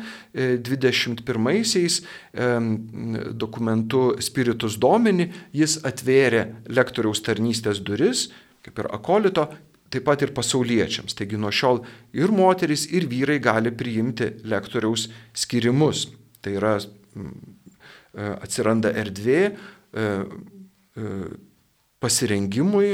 21-aisiais 0.61 2.01
e, 2.01 2.49
dokumentu 3.33 4.03
Spiritus 4.21 4.77
Domini, 4.77 5.31
jis 5.53 5.79
atvėrė 5.87 6.45
lektoriaus 6.69 7.23
tarnystės 7.25 7.81
duris, 7.81 8.29
kaip 8.61 8.83
ir 8.83 8.89
akolito, 8.93 9.47
taip 9.91 10.05
pat 10.05 10.21
ir 10.21 10.33
pasauliečiams. 10.35 11.17
Taigi 11.17 11.39
nuo 11.41 11.51
šiol 11.51 11.81
ir 12.13 12.31
moteris, 12.31 12.85
ir 12.93 13.09
vyrai 13.09 13.39
gali 13.41 13.73
priimti 13.73 14.29
lektoriaus 14.45 15.09
skirimus. 15.33 16.05
Tai 16.41 16.53
yra 16.53 16.75
e, 16.77 16.85
atsiranda 18.37 18.93
erdvė 18.93 19.41
e, 19.49 20.05
pasirengimui 22.01 22.93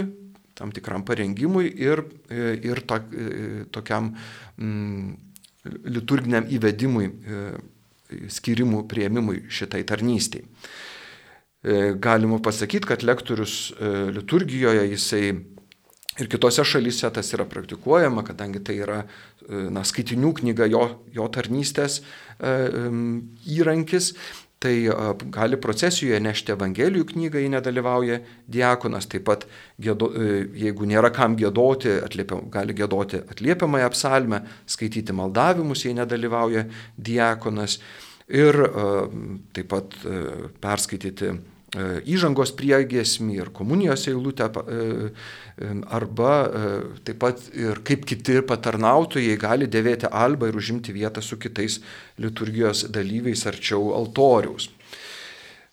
tam 0.57 0.73
tikram 0.73 1.05
parengimui 1.05 1.69
ir, 1.69 2.03
ir 2.31 2.81
to, 2.89 2.99
tokiam 3.75 4.11
mm, 4.57 5.15
liturginiam 5.85 6.47
įvedimui, 6.49 7.09
skirimų 8.31 8.85
prieimimui 8.87 9.43
šitai 9.51 9.83
tarnystėj. 9.87 10.45
Galima 11.99 12.39
pasakyti, 12.43 12.87
kad 12.87 13.03
lektorius 13.03 13.73
liturgijoje 14.15 14.85
jisai 14.93 15.23
ir 16.17 16.29
kitose 16.31 16.63
šalyse 16.65 17.09
tas 17.13 17.33
yra 17.35 17.45
praktikuojama, 17.49 18.23
kadangi 18.25 18.61
tai 18.63 18.77
yra 18.79 19.01
na, 19.47 19.83
skaitinių 19.85 20.31
knyga 20.39 20.69
jo, 20.71 20.83
jo 21.13 21.27
tarnystės 21.33 21.99
įrankis, 22.39 24.13
tai 24.59 24.73
gali 25.33 25.57
procesijoje 25.61 26.19
nešti 26.23 26.53
Evangelijų 26.55 27.05
knygą, 27.11 27.41
jei 27.43 27.51
nedalyvauja 27.53 28.19
diakonas, 28.49 29.05
taip 29.09 29.27
pat 29.29 29.45
gėdo, 29.81 30.09
e, 30.09 30.39
jeigu 30.63 30.87
nėra 30.89 31.11
kam 31.13 31.35
gėdoti, 31.37 31.93
atliepiam, 32.05 32.47
gali 32.53 32.73
gėdoti 32.77 33.21
atliepiamąją 33.21 33.91
psalmę, 33.93 34.41
skaityti 34.65 35.13
maldavimus, 35.13 35.85
jei 35.85 35.93
nedalyvauja 35.97 36.65
diakonas 36.97 37.77
ir 38.27 38.57
taip 39.53 39.69
pat 39.71 39.93
e, 40.03 40.49
perskaityti 40.63 41.35
įžangos 41.75 42.53
priegesmį 42.55 43.41
ir 43.41 43.50
komunijos 43.51 44.07
eilutę, 44.07 44.47
e, 44.47 45.12
e, 45.59 45.71
arba 45.91 46.47
taip 47.03 47.19
pat 47.19 47.41
ir 47.53 47.81
kaip 47.83 48.05
kiti 48.07 48.39
patarnautojai 48.41 49.36
gali 49.38 49.67
dėvėti 49.67 50.07
albą 50.07 50.47
ir 50.47 50.55
užimti 50.55 50.93
vietą 50.95 51.21
su 51.21 51.38
kitais 51.38 51.81
liturgijos 52.17 52.88
dalyviais 52.88 53.45
arčiau 53.45 53.91
altoriaus. 53.97 54.69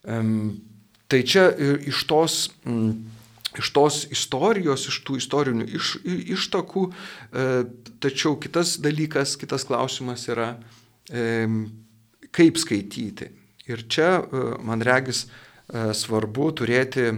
Tai 0.04 1.20
čia 1.22 1.46
iš 1.86 2.02
tos, 2.10 2.50
iš 3.56 3.70
tos 3.72 4.02
istorijos, 4.10 4.88
iš 4.90 4.98
tų 5.06 5.16
istorinių 5.22 5.68
iš, 5.78 5.94
ištakų, 6.34 6.84
tačiau 8.02 8.34
kitas 8.36 8.76
dalykas, 8.82 9.38
kitas 9.40 9.64
klausimas 9.64 10.26
yra, 10.28 10.58
kaip 12.34 12.60
skaityti. 12.60 13.30
Ir 13.64 13.86
čia, 13.88 14.18
man 14.60 14.82
regis, 14.84 15.24
E, 15.24 15.52
svarbu 15.68 16.50
turėti 16.60 17.06
e, 17.10 17.14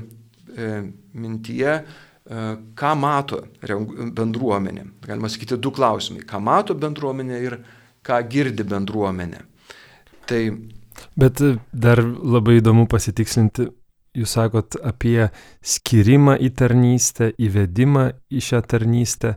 mintyje, 1.19 1.73
e, 1.83 2.45
ką 2.79 2.93
mato 2.99 3.43
bendruomenė. 3.61 4.87
Galima 5.07 5.31
sakyti 5.33 5.59
du 5.59 5.73
klausimai. 5.75 6.25
Ką 6.26 6.41
mato 6.43 6.76
bendruomenė 6.79 7.41
ir 7.43 7.59
ką 8.07 8.21
girdi 8.31 8.67
bendruomenė. 8.67 9.43
Tai... 10.26 10.43
Bet 11.17 11.43
dar 11.73 12.00
labai 12.03 12.61
įdomu 12.61 12.87
pasitikslinti, 12.88 13.69
jūs 14.17 14.33
sakot 14.38 14.79
apie 14.81 15.29
skirimą 15.61 16.38
į 16.41 16.50
tarnystę, 16.57 17.33
įvedimą 17.37 18.11
į 18.33 18.43
šią 18.49 18.62
tarnystę. 18.71 19.37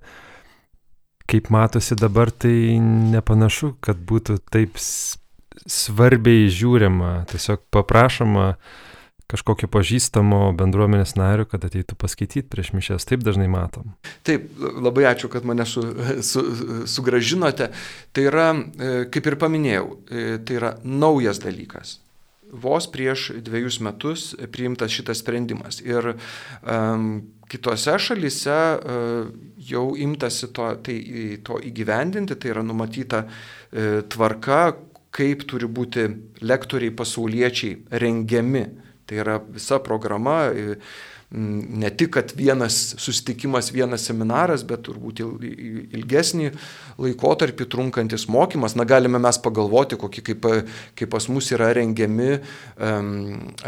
kaip 1.29 1.49
matosi 1.53 1.93
dabar, 1.95 2.31
tai 2.31 2.79
nepanašu, 2.81 3.75
kad 3.85 3.99
būtų 4.01 4.39
taip 4.49 4.79
svarbiai 5.69 6.47
žiūrima, 6.49 7.25
tiesiog 7.29 7.67
paprašoma 7.69 8.55
kažkokio 9.29 9.69
pažįstamo 9.71 10.41
bendruomenės 10.57 11.15
nario, 11.19 11.45
kad 11.49 11.65
ateitų 11.67 11.97
paskaityti 11.99 12.47
prieš 12.49 12.73
mišęs. 12.77 13.07
Taip 13.09 13.23
dažnai 13.25 13.47
matom. 13.51 13.93
Taip, 14.27 14.49
labai 14.57 15.05
ačiū, 15.11 15.29
kad 15.31 15.45
mane 15.47 15.67
su, 15.69 15.85
su, 16.25 16.45
sugražinote. 16.89 17.69
Tai 18.15 18.27
yra, 18.27 18.51
e, 18.57 18.93
kaip 19.13 19.29
ir 19.29 19.39
paminėjau, 19.41 19.87
e, 20.09 20.27
tai 20.43 20.61
yra 20.61 20.75
naujas 20.83 21.41
dalykas 21.45 21.99
vos 22.49 22.87
prieš 22.91 23.29
dviejus 23.45 23.79
metus 23.85 24.35
priimtas 24.51 24.91
šitas 24.91 25.21
sprendimas. 25.21 25.81
Ir 25.85 26.15
um, 26.15 27.21
kitose 27.49 27.97
šalise 28.01 28.57
uh, 28.57 29.29
jau 29.69 29.85
imtasi 29.97 30.51
to, 30.53 30.69
tai, 30.85 30.97
to 31.45 31.59
įgyvendinti, 31.69 32.37
tai 32.39 32.53
yra 32.53 32.65
numatyta 32.65 33.25
uh, 33.25 34.01
tvarka, 34.09 34.61
kaip 35.13 35.45
turi 35.49 35.69
būti 35.69 36.05
lektoriai 36.45 36.93
pasauliečiai 36.93 37.99
rengiami. 38.01 38.65
Tai 39.09 39.23
yra 39.23 39.39
visa 39.41 39.79
programa. 39.81 40.41
Ne 41.31 41.89
tik, 41.93 42.09
kad 42.15 42.31
vienas 42.33 42.95
susitikimas, 42.97 43.67
vienas 43.69 44.07
seminaras, 44.07 44.63
bet 44.65 44.81
turbūt 44.87 45.19
ilgesnį 45.21 46.47
laikotarpį 46.97 47.67
trunkantis 47.69 48.25
mokymas. 48.33 48.73
Na, 48.73 48.85
galime 48.89 49.21
mes 49.21 49.37
pagalvoti, 49.45 49.99
kokie 50.01 50.23
kaip, 50.25 50.47
kaip 50.97 51.11
pas 51.13 51.27
mus 51.29 51.51
yra 51.53 51.67
rengiami 51.77 52.31
um, 52.39 53.11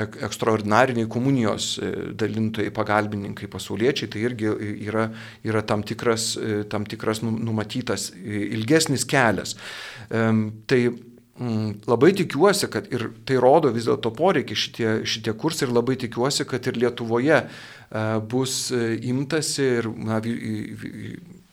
ekstraordinariniai 0.02 1.10
komunijos 1.14 1.76
e, 1.78 1.92
dalintojai, 2.18 2.74
pagalbininkai, 2.74 3.52
pasauliečiai. 3.54 4.10
Tai 4.10 4.26
irgi 4.26 4.50
yra, 4.90 5.06
yra 5.46 5.62
tam, 5.62 5.86
tikras, 5.86 6.32
e, 6.42 6.64
tam 6.66 6.90
tikras 6.90 7.22
nu, 7.22 7.36
numatytas 7.46 8.10
ilgesnis 8.26 9.06
kelias. 9.06 9.54
Um, 10.10 10.48
tai 10.66 10.88
labai 11.88 12.12
tikiuosi, 12.14 12.68
kad 12.72 12.88
ir 12.94 13.08
tai 13.26 13.38
rodo 13.42 13.72
vis 13.74 13.88
dėlto 13.88 14.12
poreikį 14.14 14.58
šitie, 14.58 14.90
šitie 15.08 15.34
kursai 15.34 15.68
ir 15.68 15.74
labai 15.74 15.96
tikiuosi, 16.00 16.46
kad 16.46 16.68
ir 16.68 16.78
Lietuvoje 16.78 17.38
e, 17.42 17.48
bus 18.20 18.72
e, 18.76 18.98
imtasi 19.10 19.68
ir 19.80 19.88
na, 19.96 20.20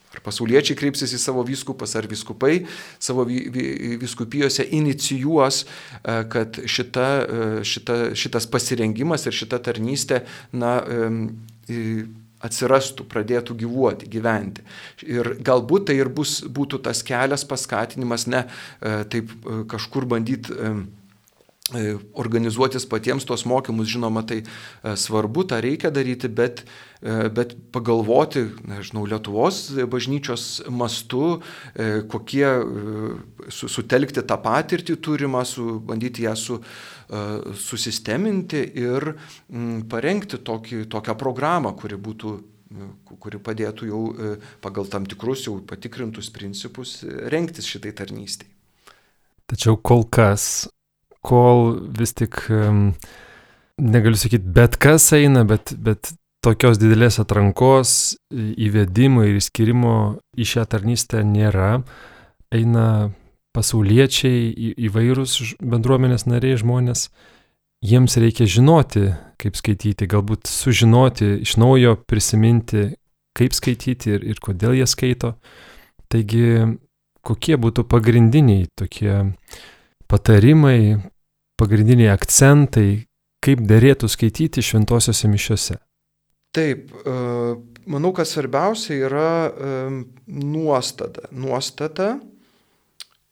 ar 0.08 0.22
pasauliečiai 0.24 0.76
kreipsis 0.76 1.14
į 1.14 1.20
savo 1.22 1.44
vyskupas, 1.46 1.94
ar 1.96 2.08
viskupai 2.10 2.66
savo 2.98 3.24
viskupijose 3.28 4.66
inicijuos, 4.76 5.62
e, 5.64 6.18
kad 6.32 6.60
šita, 6.66 7.08
šita, 7.62 8.00
šitas 8.18 8.50
pasirengimas 8.50 9.28
ir 9.30 9.40
šita 9.40 9.62
tarnystė 9.70 10.24
na, 10.52 10.74
atsirastų, 12.44 13.06
pradėtų 13.10 13.56
gyvuoti, 13.58 14.08
gyventi. 14.10 14.64
Ir 15.06 15.36
galbūt 15.44 15.88
tai 15.90 15.98
ir 15.98 16.10
bus, 16.12 16.40
būtų 16.42 16.82
tas 16.86 17.02
kelias 17.06 17.44
paskatinimas, 17.48 18.28
ne 18.30 18.44
e, 18.44 19.02
taip 19.10 19.32
e, 19.34 19.62
kažkur 19.70 20.06
bandyti 20.08 20.54
e, 20.54 20.72
organizuotis 22.16 22.86
patiems 22.88 23.26
tos 23.28 23.42
mokymus, 23.44 23.90
žinoma, 23.92 24.22
tai 24.24 24.38
svarbu, 24.96 25.42
tą 25.50 25.58
reikia 25.60 25.90
daryti, 25.92 26.30
bet, 26.32 26.62
bet 27.36 27.52
pagalvoti, 27.76 28.46
nežinau, 28.64 29.02
Lietuvos 29.04 29.58
bažnyčios 29.92 30.62
mastu, 30.72 31.42
kokie 32.08 32.48
sutelkti 33.52 34.24
tą 34.24 34.40
patirtį 34.40 34.96
turimą, 34.96 35.44
su, 35.44 35.74
bandyti 35.84 36.24
ją 36.24 36.32
su, 36.40 36.56
susisteminti 37.56 38.60
ir 38.76 39.12
parengti 39.88 40.40
tokį, 40.44 40.84
tokią 40.92 41.14
programą, 41.18 41.72
kuri 41.78 41.96
būtų 41.96 42.34
e, 42.36 42.88
kuri 43.08 43.40
padėtų 43.40 43.88
jau 43.88 44.02
e, 44.12 44.34
pagal 44.64 44.90
tam 44.92 45.06
tikrus 45.08 45.46
jau 45.46 45.56
patikrintus 45.64 46.28
principus 46.34 47.00
renktis 47.32 47.68
šitai 47.70 47.94
tarnystėj. 47.96 48.50
Tačiau 49.48 49.78
kol 49.80 50.04
kas, 50.04 50.68
kol 51.24 51.78
vis 51.96 52.12
tik, 52.12 52.42
negaliu 53.80 54.18
sakyti, 54.20 54.44
bet 54.44 54.76
kas 54.76 55.06
eina, 55.16 55.46
bet, 55.48 55.72
bet 55.72 56.10
tokios 56.44 56.76
didelės 56.80 57.16
atrankos 57.22 58.18
įvedimo 58.34 59.24
ir 59.26 59.38
įskirimo 59.40 59.94
į 60.36 60.46
šią 60.52 60.66
tarnystę 60.74 61.22
nėra, 61.26 61.78
eina 62.54 62.84
pasauliečiai, 63.56 64.48
į, 64.52 64.72
įvairūs 64.88 65.56
bendruomenės 65.62 66.26
nariai 66.28 66.58
žmonės, 66.60 67.08
jiems 67.84 68.18
reikia 68.20 68.48
žinoti, 68.50 69.08
kaip 69.40 69.58
skaityti, 69.58 70.08
galbūt 70.10 70.50
sužinoti, 70.50 71.36
iš 71.46 71.56
naujo 71.60 71.96
prisiminti, 72.08 72.90
kaip 73.38 73.54
skaityti 73.54 74.16
ir, 74.16 74.26
ir 74.34 74.42
kodėl 74.42 74.76
jie 74.78 74.86
skaito. 74.90 75.34
Taigi, 76.10 76.78
kokie 77.26 77.58
būtų 77.60 77.84
pagrindiniai 77.88 78.66
tokie 78.78 79.34
patarimai, 80.08 80.98
pagrindiniai 81.60 82.10
akcentai, 82.14 83.04
kaip 83.44 83.62
dėrėtų 83.68 84.08
skaityti 84.10 84.64
šventosiuose 84.64 85.30
mišiuose? 85.30 85.78
Taip, 86.56 86.88
e, 87.04 87.14
manau, 87.92 88.14
kad 88.16 88.28
svarbiausia 88.28 88.96
yra 89.04 89.30
e, 89.46 89.72
nuostata. 90.32 91.28
Nuostata, 91.30 92.16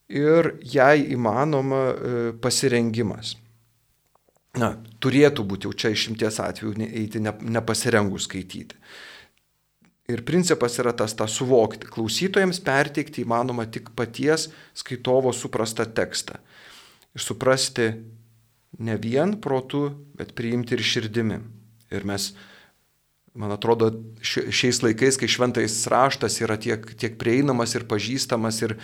ir 0.09 0.55
jai 0.63 1.03
įmanoma 1.15 1.83
e, 1.91 2.15
pasirengimas. 2.43 3.35
Na, 4.57 4.73
turėtų 5.05 5.45
būti 5.45 5.69
jau 5.69 5.75
čia 5.77 5.93
išimties 5.93 6.41
atveju 6.41 6.87
eiti 6.87 7.21
nepasirengus 7.21 8.25
skaityti. 8.25 8.79
Ir 10.07 10.23
principas 10.23 10.79
yra 10.79 10.95
tas 10.95 11.17
tą 11.19 11.27
suvokti. 11.29 11.89
Klausytojams 11.91 12.61
perteikti 12.65 13.25
įmanoma 13.25 13.67
tik 13.67 13.91
paties 13.99 14.47
skaitovo 14.79 15.33
suprastą 15.35 15.85
tekstą. 15.91 16.39
Ir 17.17 17.25
suprasti 17.25 17.89
ne 18.79 18.97
vien 19.03 19.35
protu, 19.43 19.89
bet 20.17 20.33
priimti 20.39 20.77
ir 20.77 20.85
širdimi. 20.87 21.41
Ir 21.91 22.07
mes 22.07 22.31
man 23.37 23.53
atrodo, 23.53 23.91
šiais 24.25 24.81
laikais, 24.85 25.19
kai 25.21 25.29
šventais 25.31 25.75
raštas 25.93 26.39
yra 26.45 26.57
tiek, 26.61 26.85
tiek 26.99 27.17
prieinamas 27.21 27.75
ir 27.77 27.87
pažįstamas 27.89 28.61
ir, 28.65 28.77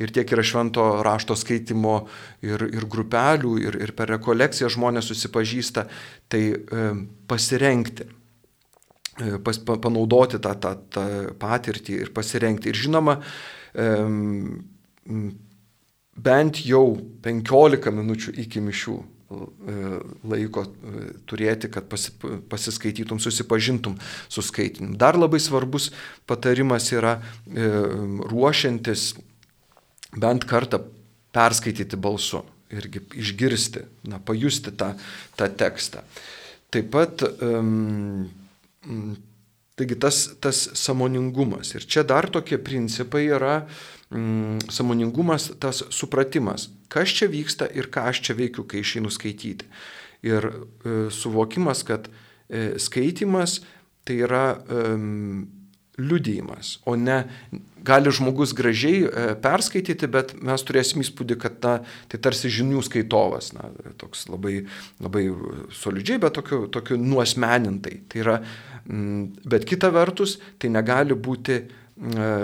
ir 0.00 0.12
tiek 0.14 0.30
yra 0.34 0.44
švento 0.46 0.86
rašto 1.06 1.36
skaitimo 1.38 1.96
ir, 2.46 2.66
ir 2.70 2.86
grupelių, 2.90 3.54
ir, 3.62 3.78
ir 3.86 3.94
per 3.98 4.10
rekolekciją 4.16 4.70
žmonės 4.74 5.10
susipažįsta, 5.10 5.86
tai 6.30 6.42
e, 6.50 6.88
pasirenkti, 7.30 8.08
e, 8.08 9.38
pas, 9.46 9.62
pa, 9.62 9.78
panaudoti 9.82 10.42
tą, 10.42 10.56
tą, 10.62 10.74
tą 10.90 11.06
patirtį 11.40 12.02
ir 12.06 12.12
pasirengti. 12.16 12.72
Ir 12.72 12.82
žinoma, 12.82 13.20
e, 13.74 13.88
bent 16.20 16.62
jau 16.66 16.84
15 17.24 17.94
minučių 17.94 18.36
iki 18.42 18.62
mišių 18.66 18.98
laiko 19.30 20.64
e, 20.66 21.02
turėti, 21.30 21.70
kad 21.70 21.86
pasi, 21.90 22.12
pasiskaitytum, 22.50 23.20
susipažintum 23.22 23.96
su 24.28 24.42
skaitinimu. 24.42 24.98
Dar 24.98 25.18
labai 25.18 25.38
svarbus 25.42 25.90
patarimas 26.26 26.90
yra 26.94 27.18
e, 27.20 27.68
ruošiantis 28.32 29.12
bent 30.18 30.46
kartą 30.50 30.82
perskaityti 31.34 31.98
balsu 32.00 32.42
irgi 32.70 33.02
išgirsti, 33.18 33.84
na, 34.10 34.20
pajusti 34.22 34.72
tą, 34.78 34.92
tą 35.38 35.48
tekstą. 35.58 36.02
Taip 36.70 36.90
pat, 36.94 37.24
um, 37.42 38.28
taigi 39.78 39.98
tas, 39.98 40.22
tas 40.42 40.68
samoningumas. 40.78 41.74
Ir 41.74 41.86
čia 41.90 42.04
dar 42.06 42.30
tokie 42.30 42.60
principai 42.62 43.24
yra 43.26 43.64
um, 44.10 44.58
samoningumas, 44.68 45.52
tas 45.62 45.84
supratimas 45.94 46.68
kas 46.90 47.14
čia 47.14 47.30
vyksta 47.30 47.70
ir 47.76 47.88
ką 47.92 48.10
aš 48.10 48.24
čia 48.26 48.36
veikiu, 48.38 48.66
kai 48.66 48.82
išeinu 48.82 49.12
skaityti. 49.14 49.68
Ir 50.26 50.50
e, 50.50 50.98
suvokimas, 51.14 51.84
kad 51.86 52.10
e, 52.10 52.74
skaitimas 52.82 53.60
tai 54.04 54.18
yra 54.26 54.44
e, 54.58 54.84
liudijimas, 56.00 56.78
o 56.88 56.96
ne 56.96 57.22
gali 57.86 58.12
žmogus 58.12 58.52
gražiai 58.56 59.04
e, 59.06 59.26
perskaityti, 59.40 60.08
bet 60.12 60.34
mes 60.36 60.64
turėsim 60.66 61.04
įspūdį, 61.04 61.36
kad 61.40 61.60
na, 61.64 61.74
tai 62.10 62.20
tarsi 62.20 62.50
žinių 62.52 62.82
skaitovas, 62.84 63.52
na, 63.56 63.70
toks 64.00 64.26
labai, 64.32 64.64
labai 65.00 65.28
solidžiai, 65.76 66.20
bet 66.20 66.36
tokiu, 66.40 66.64
tokiu 66.72 66.98
nuosmenintai. 67.00 68.00
Tai 68.10 68.24
yra, 68.24 68.40
m, 68.84 69.30
bet 69.46 69.64
kita 69.68 69.92
vertus, 69.94 70.36
tai 70.60 70.72
negali 70.74 71.16
būti 71.16 71.60
e, 71.60 72.34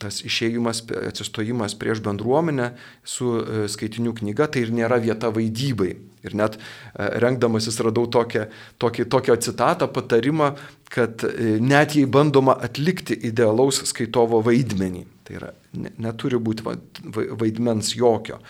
tas 0.00 0.20
išėjimas, 0.26 0.82
atsistojimas 1.10 1.76
prieš 1.78 2.02
bendruomenę 2.04 2.72
su 3.06 3.30
e, 3.38 3.64
skaitinių 3.70 4.14
knyga, 4.20 4.48
tai 4.50 4.64
ir 4.66 4.72
nėra 4.74 4.98
vieta 5.02 5.30
vaidybai. 5.34 5.94
Ir 6.24 6.36
net 6.38 6.56
e, 6.58 6.60
rengdamasis 7.22 7.80
radau 7.84 8.06
tokią, 8.10 8.46
tokį, 8.82 9.08
tokią 9.12 9.36
citatą, 9.46 9.88
patarimą, 9.94 10.54
kad 10.92 11.26
e, 11.28 11.56
net 11.62 11.96
jei 11.98 12.06
bandoma 12.10 12.56
atlikti 12.66 13.16
idealaus 13.28 13.82
skaitovo 13.90 14.42
vaidmenį, 14.44 15.04
tai 15.26 15.38
yra 15.40 15.52
neturi 15.74 16.38
būti 16.38 16.64
vaidmens 17.40 17.94
jokio. 17.96 18.40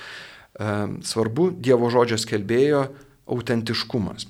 Svarbu 0.54 1.48
Dievo 1.58 1.88
žodžio 1.90 2.18
skelbėjo 2.20 2.84
autentiškumas. 3.26 4.28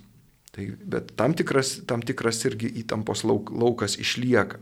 Tai, 0.54 0.68
bet 0.86 1.08
tam 1.18 1.32
tikras, 1.34 1.80
tam 1.82 2.02
tikras 2.06 2.38
irgi 2.46 2.68
įtampos 2.84 3.24
lauk, 3.26 3.48
laukas 3.50 3.96
išlieka. 3.98 4.60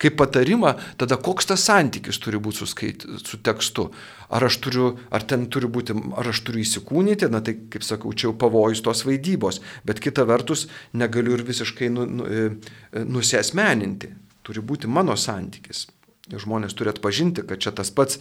Kaip 0.00 0.14
patarimą, 0.16 0.70
tada 0.96 1.18
koks 1.20 1.50
tas 1.50 1.66
santykis 1.68 2.16
turi 2.24 2.40
būti 2.40 2.62
su, 2.62 2.68
skait, 2.70 3.04
su 3.20 3.36
tekstu. 3.44 3.90
Ar 4.32 4.46
aš 4.48 4.56
turiu, 4.64 4.86
ar 5.12 5.26
ten 5.28 5.44
turi 5.52 5.68
būti, 5.68 5.92
ar 6.16 6.30
aš 6.32 6.40
turiu 6.46 6.62
įsikūnyti, 6.64 7.28
na 7.28 7.42
tai, 7.44 7.52
kaip 7.68 7.84
sakau, 7.84 8.14
čia 8.16 8.30
jau 8.30 8.34
pavojus 8.40 8.80
tos 8.86 9.04
vaidybos, 9.04 9.60
bet 9.84 10.00
kita 10.00 10.24
vertus 10.24 10.70
negaliu 10.96 11.36
ir 11.36 11.44
visiškai 11.44 11.92
nu, 11.92 12.08
nu, 12.08 12.24
e, 12.24 12.48
e, 12.96 13.04
nusėsmeninti. 13.04 14.14
Turi 14.46 14.64
būti 14.64 14.88
mano 14.88 15.18
santykis. 15.20 15.84
Žmonės 16.32 16.72
turi 16.74 16.94
atpažinti, 16.94 17.44
kad 17.44 17.60
čia 17.60 17.76
tas 17.76 17.92
pats 17.92 18.16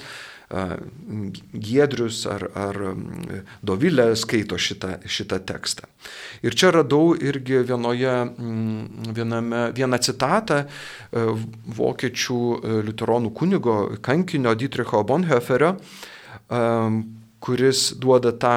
Giedrius 1.53 2.21
ar, 2.29 2.45
ar 2.53 2.77
Dovilė 3.65 4.11
skaito 4.19 4.59
šitą, 4.61 4.99
šitą 5.09 5.39
tekstą. 5.41 5.89
Ir 6.45 6.53
čia 6.53 6.69
radau 6.75 7.15
irgi 7.17 7.63
vienoje, 7.65 8.13
viename, 9.17 9.61
vieną 9.75 9.99
citatą 10.05 10.61
vokiečių 11.79 12.39
liuteronų 12.85 13.33
kunigo 13.33 13.77
kankinio 14.05 14.53
Dietricho 14.53 15.01
Bonhoefferio, 15.03 15.75
kuris 17.41 17.87
duoda 17.97 18.33
tą 18.37 18.55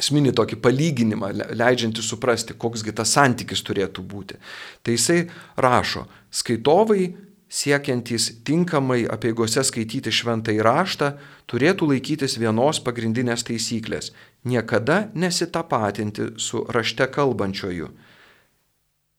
esminį 0.00 0.34
tokį 0.38 0.58
palyginimą, 0.64 1.32
leidžiantį 1.54 2.02
suprasti, 2.04 2.56
koksgi 2.58 2.94
tas 2.96 3.12
santykis 3.14 3.62
turėtų 3.66 4.04
būti. 4.06 4.38
Tai 4.82 4.94
jisai 4.96 5.24
rašo, 5.60 6.06
skaitovai 6.34 7.10
siekiantys 7.50 8.30
tinkamai 8.46 9.04
apieigose 9.10 9.64
skaityti 9.66 10.12
šventą 10.14 10.54
įraštą, 10.54 11.10
turėtų 11.50 11.90
laikytis 11.90 12.38
vienos 12.38 12.78
pagrindinės 12.86 13.42
taisyklės- 13.48 14.12
niekada 14.50 15.10
nesitapatinti 15.14 16.38
su 16.38 16.64
rašte 16.68 17.06
kalbančioju. 17.10 17.90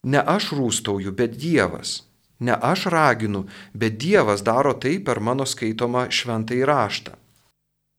Ne 0.04 0.18
aš 0.18 0.52
rūstauju, 0.52 1.12
bet 1.12 1.36
Dievas. 1.36 2.02
Ne 2.40 2.52
aš 2.52 2.86
raginu, 2.86 3.46
bet 3.74 3.98
Dievas 3.98 4.42
daro 4.42 4.74
tai 4.74 4.98
per 4.98 5.20
mano 5.20 5.44
skaitomą 5.44 6.08
šventą 6.10 6.56
įraštą. 6.58 7.12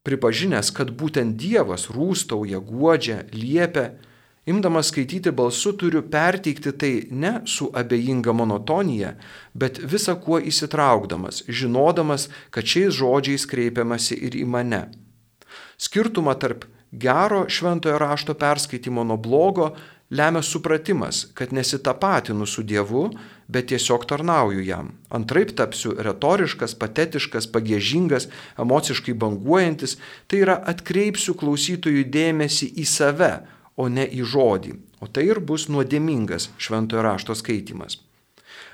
Pripažinęs, 0.03 0.73
kad 0.75 0.91
būtent 0.91 1.37
Dievas 1.39 1.87
rūstauja, 1.87 2.59
guodžia, 2.59 3.23
liepia, 3.31 3.93
Imdamas 4.45 4.89
skaityti 4.91 5.31
balsu 5.31 5.71
turiu 5.79 6.01
perteikti 6.11 6.71
tai 6.77 7.07
ne 7.11 7.33
su 7.45 7.69
abejinga 7.73 8.33
monotonija, 8.35 9.13
bet 9.53 9.79
visą 9.79 10.17
kuo 10.19 10.39
įsitraukdamas, 10.39 11.45
žinodamas, 11.47 12.27
kad 12.51 12.67
šiais 12.67 12.97
žodžiais 12.99 13.47
kreipiamasi 13.47 14.19
ir 14.19 14.35
į 14.35 14.43
mane. 14.43 14.83
Skirtumą 15.79 16.35
tarp 16.39 16.67
gero 16.91 17.45
šventojo 17.47 17.97
rašto 17.97 18.35
perskaitimo 18.35 19.03
nuo 19.03 19.17
blogo 19.17 19.71
lemia 20.11 20.41
supratimas, 20.41 21.27
kad 21.33 21.53
nesitapatinu 21.53 22.45
su 22.45 22.63
Dievu, 22.63 23.09
bet 23.47 23.71
tiesiog 23.71 24.05
tarnauju 24.05 24.61
jam. 24.65 24.91
Antraip 25.09 25.55
tapsiu 25.55 25.95
retoriškas, 25.97 26.75
patetiškas, 26.75 27.47
pagėžingas, 27.47 28.27
emociškai 28.59 29.15
banguojantis, 29.15 29.97
tai 30.27 30.43
yra 30.43 30.59
atkreipsiu 30.67 31.33
klausytojų 31.39 32.05
dėmesį 32.11 32.73
į 32.75 32.85
save, 32.91 33.33
o 33.75 33.89
ne 33.89 34.05
į 34.05 34.25
žodį, 34.33 34.73
o 35.01 35.09
tai 35.09 35.27
ir 35.31 35.39
bus 35.39 35.67
nuodėmingas 35.69 36.49
šventojo 36.57 37.03
rašto 37.05 37.35
skaitimas. 37.37 37.99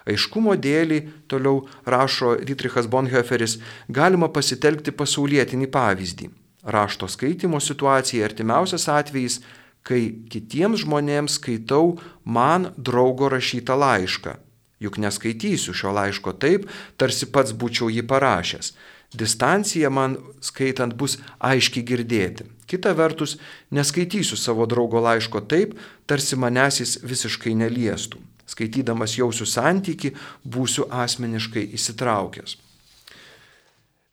Aiškumo 0.10 0.56
dėlį, 0.60 1.00
toliau 1.30 1.68
rašo 1.86 2.36
Dietrichas 2.44 2.88
Bonhoefferis, 2.92 3.58
galima 3.88 4.30
pasitelkti 4.34 4.92
pasaulietinį 4.96 5.70
pavyzdį. 5.72 6.30
Rašto 6.76 7.08
skaitimo 7.08 7.60
situacija 7.64 8.26
artimiausias 8.28 8.88
atvejis, 8.92 9.40
kai 9.84 10.02
kitiems 10.32 10.84
žmonėms 10.84 11.40
skaitau 11.40 11.98
man 12.26 12.72
draugo 12.78 13.30
rašytą 13.32 13.78
laišką. 13.80 14.36
Juk 14.80 15.00
neskaitysiu 15.04 15.76
šio 15.76 15.92
laiško 15.96 16.34
taip, 16.40 16.68
tarsi 17.00 17.28
pats 17.32 17.56
būčiau 17.56 17.90
jį 17.92 18.06
parašęs. 18.08 18.74
Distancija 19.14 19.90
man 19.90 20.18
skaitant 20.46 20.94
bus 20.94 21.18
aiškiai 21.42 21.86
girdėti. 21.86 22.46
Kita 22.70 22.92
vertus, 22.94 23.40
neskaitysiu 23.74 24.38
savo 24.38 24.68
draugo 24.70 25.02
laiško 25.02 25.42
taip, 25.50 25.74
tarsi 26.06 26.38
manęs 26.38 26.78
jis 26.84 26.98
visiškai 27.02 27.56
neliestų. 27.58 28.22
Skaitydamas 28.50 29.16
jausiu 29.18 29.48
santyki, 29.50 30.14
būsiu 30.46 30.86
asmeniškai 30.94 31.66
įsitraukęs. 31.78 32.56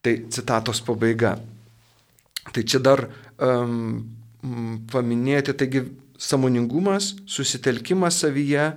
Tai 0.00 0.14
citatos 0.32 0.80
pabaiga. 0.84 1.36
Tai 2.52 2.62
čia 2.64 2.80
dar 2.80 3.04
um, 3.36 4.04
paminėti, 4.92 5.52
taigi 5.56 5.84
samoningumas, 6.16 7.14
susitelkimas 7.28 8.22
savyje, 8.22 8.70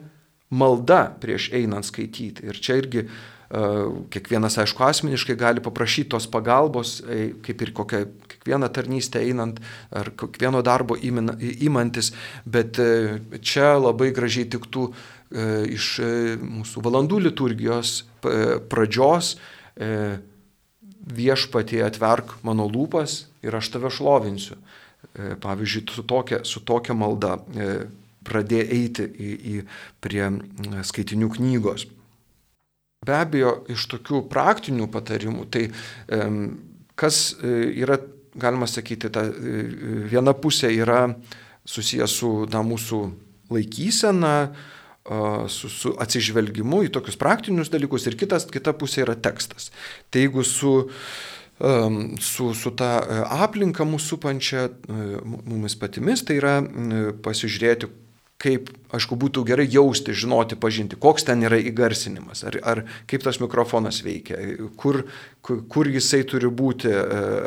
malda 0.50 1.06
prieš 1.22 1.52
einant 1.56 1.88
skaityti. 1.88 2.48
Ir 2.50 2.60
čia 2.60 2.80
irgi 2.82 3.06
kiekvienas, 3.50 4.60
aišku, 4.62 4.84
asmeniškai 4.86 5.34
gali 5.40 5.62
paprašyti 5.66 6.12
tos 6.14 6.28
pagalbos, 6.30 7.00
kaip 7.46 7.64
ir 7.66 7.72
kokią 7.74 8.04
kiekvieną 8.40 8.70
tarnystę 8.70 9.20
einant 9.20 9.60
ar 9.92 10.12
kiekvieno 10.12 10.62
darbo 10.62 10.96
įmantis, 10.96 12.14
bet 12.46 12.80
e, 12.80 13.20
čia 13.42 13.78
labai 13.78 14.12
gražiai 14.16 14.48
tiktų 14.50 14.88
e, 14.90 14.94
iš 15.76 16.00
e, 16.00 16.38
mūsų 16.38 16.84
valandų 16.86 17.20
liturgijos 17.28 18.06
pradžios 18.70 19.38
viešpatie 21.10 21.80
atverk 21.86 22.34
mano 22.44 22.66
lūpas 22.68 23.30
ir 23.42 23.56
aš 23.56 23.70
tave 23.72 23.90
šlovinsiu. 23.90 24.58
Pavyzdžiui, 25.40 25.86
su 25.96 26.04
tokia, 26.04 26.42
su 26.44 26.60
tokia 26.68 26.92
malda 26.94 27.38
pradėjo 28.28 28.66
eiti 28.76 29.06
į, 29.08 29.30
į, 29.40 29.56
prie 30.04 30.28
skaitinių 30.84 31.32
knygos. 31.38 31.88
Be 33.08 33.16
abejo, 33.16 33.54
iš 33.72 33.86
tokių 33.94 34.26
praktinių 34.28 34.90
patarimų, 34.92 35.46
tai 35.54 35.70
kas 37.00 37.20
e, 37.40 37.54
yra, 37.80 37.96
galima 38.36 38.68
sakyti, 38.68 39.08
ta 39.14 39.24
e, 39.24 39.62
viena 40.12 40.34
pusė 40.36 40.72
yra 40.76 41.06
susijęs 41.70 42.16
su 42.20 42.32
na, 42.52 42.64
mūsų 42.66 43.00
laikysena, 43.54 44.34
su, 45.50 45.70
su 45.74 45.94
atsižvelgimu 45.98 46.84
į 46.86 46.92
tokius 46.94 47.16
praktinius 47.18 47.72
dalykus 47.74 48.04
ir 48.06 48.18
kitas, 48.20 48.44
kita 48.52 48.76
pusė 48.78 49.06
yra 49.08 49.16
tekstas. 49.18 49.72
Tai 50.12 50.22
jeigu 50.22 50.44
su, 50.46 50.74
su, 52.22 52.52
su 52.54 52.74
ta 52.78 52.92
e, 53.00 53.22
aplinka 53.48 53.88
mūsų 53.88 54.12
supančia 54.12 54.68
mumis 55.24 55.80
patimis, 55.80 56.28
tai 56.28 56.38
yra 56.42 56.60
pasižiūrėti, 57.24 57.90
kaip, 58.40 58.70
aišku, 58.96 59.18
būtų 59.20 59.44
gerai 59.50 59.66
jausti, 59.68 60.14
žinoti, 60.16 60.56
pažinti, 60.60 60.96
koks 61.00 61.26
ten 61.28 61.44
yra 61.44 61.58
įgarsinimas, 61.60 62.46
ar, 62.48 62.56
ar 62.64 62.82
kaip 63.10 63.26
tas 63.26 63.42
mikrofonas 63.44 64.00
veikia, 64.06 64.38
kur, 64.80 65.02
kur, 65.44 65.60
kur 65.68 65.90
jisai 65.92 66.22
turi 66.28 66.48
būti, 66.48 66.88
e, 66.88 67.02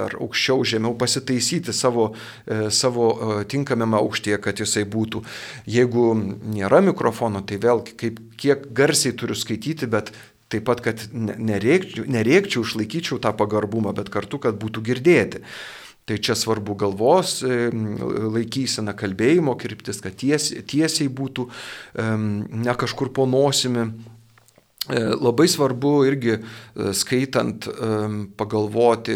ar 0.04 0.18
aukščiau, 0.20 0.66
žemiau, 0.68 0.92
pasitaisyti 1.00 1.72
savo, 1.76 2.10
e, 2.44 2.68
savo 2.68 3.08
e, 3.08 3.40
tinkamame 3.48 3.96
aukštyje, 4.02 4.40
kad 4.44 4.60
jisai 4.60 4.84
būtų. 4.84 5.24
Jeigu 5.72 6.10
nėra 6.52 6.82
mikrofono, 6.84 7.40
tai 7.40 7.56
vėl 7.62 7.80
kaip, 7.88 8.20
kiek 8.36 8.68
garsiai 8.76 9.16
turiu 9.16 9.38
skaityti, 9.38 9.88
bet 9.88 10.12
taip 10.52 10.68
pat, 10.68 10.84
kad 10.84 11.06
nereikčiau, 11.16 12.04
nereikčiau 12.04 12.66
išlaikyčiau 12.66 13.16
tą 13.22 13.32
pagarbumą, 13.32 13.96
bet 13.96 14.12
kartu, 14.12 14.42
kad 14.44 14.60
būtų 14.60 14.84
girdėti. 14.92 15.40
Tai 16.02 16.16
čia 16.18 16.34
svarbu 16.34 16.74
galvos 16.80 17.40
laikysena, 17.42 18.96
kalbėjimo 18.98 19.54
kryptis, 19.60 20.00
kad 20.02 20.16
ties, 20.18 20.48
tiesiai 20.66 21.06
būtų, 21.06 21.46
ne 22.66 22.74
kažkur 22.80 23.12
po 23.14 23.28
nosimi. 23.30 23.86
E, 24.90 24.98
labai 24.98 25.44
svarbu 25.46 25.90
irgi 26.08 26.32
e, 26.34 26.40
skaitant 26.98 27.68
pagalvoti, 28.34 29.14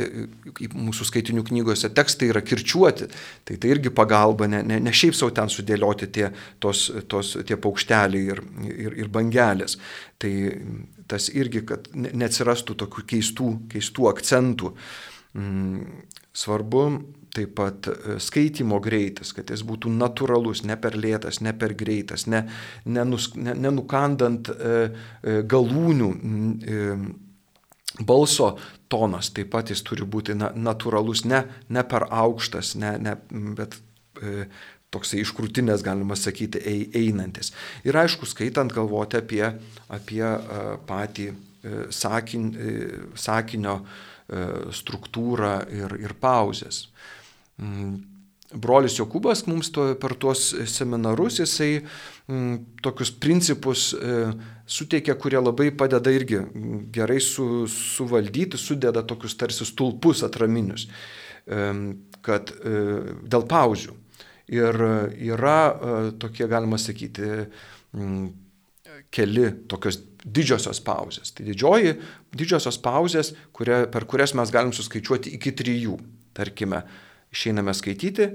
mūsų 0.70 1.07
skaitinių 1.09 1.42
knygose 1.49 1.90
tekstai 1.90 2.29
yra 2.31 2.44
kirčiuoti, 2.46 3.09
tai 3.42 3.57
tai 3.59 3.72
irgi 3.75 3.90
pagalba, 3.90 4.46
ne, 4.46 4.61
ne, 4.62 4.79
ne 4.79 4.92
šiaip 4.94 5.18
savo 5.18 5.35
ten 5.35 5.51
sudėlioti 5.51 6.07
tie, 6.14 6.29
tos, 6.62 6.85
tos, 7.11 7.33
tie 7.49 7.59
paukšteliai 7.59 8.31
ir, 8.31 8.44
ir, 8.70 8.94
ir 9.03 9.11
bangelės. 9.11 9.75
Tai 10.22 10.33
tas 11.11 11.27
irgi, 11.35 11.64
kad 11.66 11.90
neatsirastų 11.99 12.79
tokių 12.85 13.07
keistų, 13.16 13.51
keistų 13.75 14.07
akcentų. 14.14 14.70
Svarbu 16.37 16.83
taip 17.37 17.53
pat 17.57 17.88
e, 17.90 18.16
skaitimo 18.22 18.79
greitis, 18.85 19.33
kad 19.37 19.51
jis 19.53 19.62
būtų 19.66 19.92
natūralus, 19.92 20.64
ne 20.68 20.77
per 20.81 20.96
lėtas, 20.99 21.40
ne 21.44 21.53
per 21.57 21.77
greitas, 21.79 22.27
ne, 22.31 22.44
nenus, 22.85 23.31
ne, 23.37 23.55
nenukandant 23.66 24.51
e, 24.53 24.75
e, 25.22 25.38
galūnių. 25.55 26.11
Balso 28.07 28.51
tonas 28.92 29.31
taip 29.33 29.49
pat 29.55 29.72
jis 29.72 29.81
turi 29.87 30.05
būti 30.05 30.37
na, 30.37 30.51
natūralus, 30.53 31.25
ne, 31.29 31.44
ne 31.72 31.85
per 31.88 32.09
aukštas, 32.12 32.75
ne, 32.81 32.96
ne, 33.01 33.16
bet 33.57 33.79
e, 34.20 34.49
toksai 34.92 35.22
iškrūtinės, 35.25 35.85
galima 35.85 36.16
sakyti, 36.16 36.61
einantis. 36.96 37.53
Ir 37.88 37.96
aišku, 38.01 38.29
skaitant 38.29 38.72
galvoti 38.72 39.18
apie, 39.20 39.42
apie 39.92 40.29
patį 40.88 41.33
sakin, 41.90 42.53
sakinio 43.18 43.81
E, 43.81 44.15
struktūrą 44.75 45.55
ir, 45.71 45.93
ir 46.03 46.15
pauzes. 46.19 46.89
Mm, 47.62 47.99
brolis 48.55 48.97
Jokūbas 48.99 49.45
mums 49.49 49.71
to, 49.75 49.89
per 50.01 50.15
tuos 50.21 50.49
seminarus 50.71 51.41
jisai 51.41 51.71
m, 51.81 52.59
tokius 52.83 53.11
principus 53.23 53.89
e, 53.95 54.17
suteikia, 54.67 55.17
kurie 55.19 55.41
labai 55.41 55.71
padeda 55.77 56.12
irgi 56.15 56.43
gerai 56.95 57.19
su, 57.23 57.67
suvaldyti, 57.71 58.59
sudeda 58.61 59.03
tokius 59.07 59.37
tarsi 59.39 59.67
stulpus 59.67 60.25
atraminius, 60.27 60.89
e, 61.47 61.69
kad 62.27 62.53
e, 62.57 62.75
dėl 63.27 63.47
pauzių. 63.51 63.97
Ir 64.55 64.79
yra 65.33 65.61
e, 65.67 65.95
tokie, 66.23 66.47
galima 66.51 66.79
sakyti, 66.79 67.47
m, 67.99 68.29
keli 69.11 69.49
tokios 69.71 69.99
didžiosios 70.27 70.81
pauzės. 70.83 71.31
Tai 71.35 71.47
didžioji, 71.47 71.95
didžiosios 72.35 72.79
pauzės, 72.83 73.33
kuria, 73.55 73.85
per 73.91 74.07
kurias 74.11 74.35
mes 74.35 74.51
galim 74.53 74.75
suskaičiuoti 74.75 75.37
iki 75.39 75.55
trijų. 75.57 75.97
Tarkime, 76.37 76.83
išeiname 77.33 77.75
skaityti, 77.77 78.29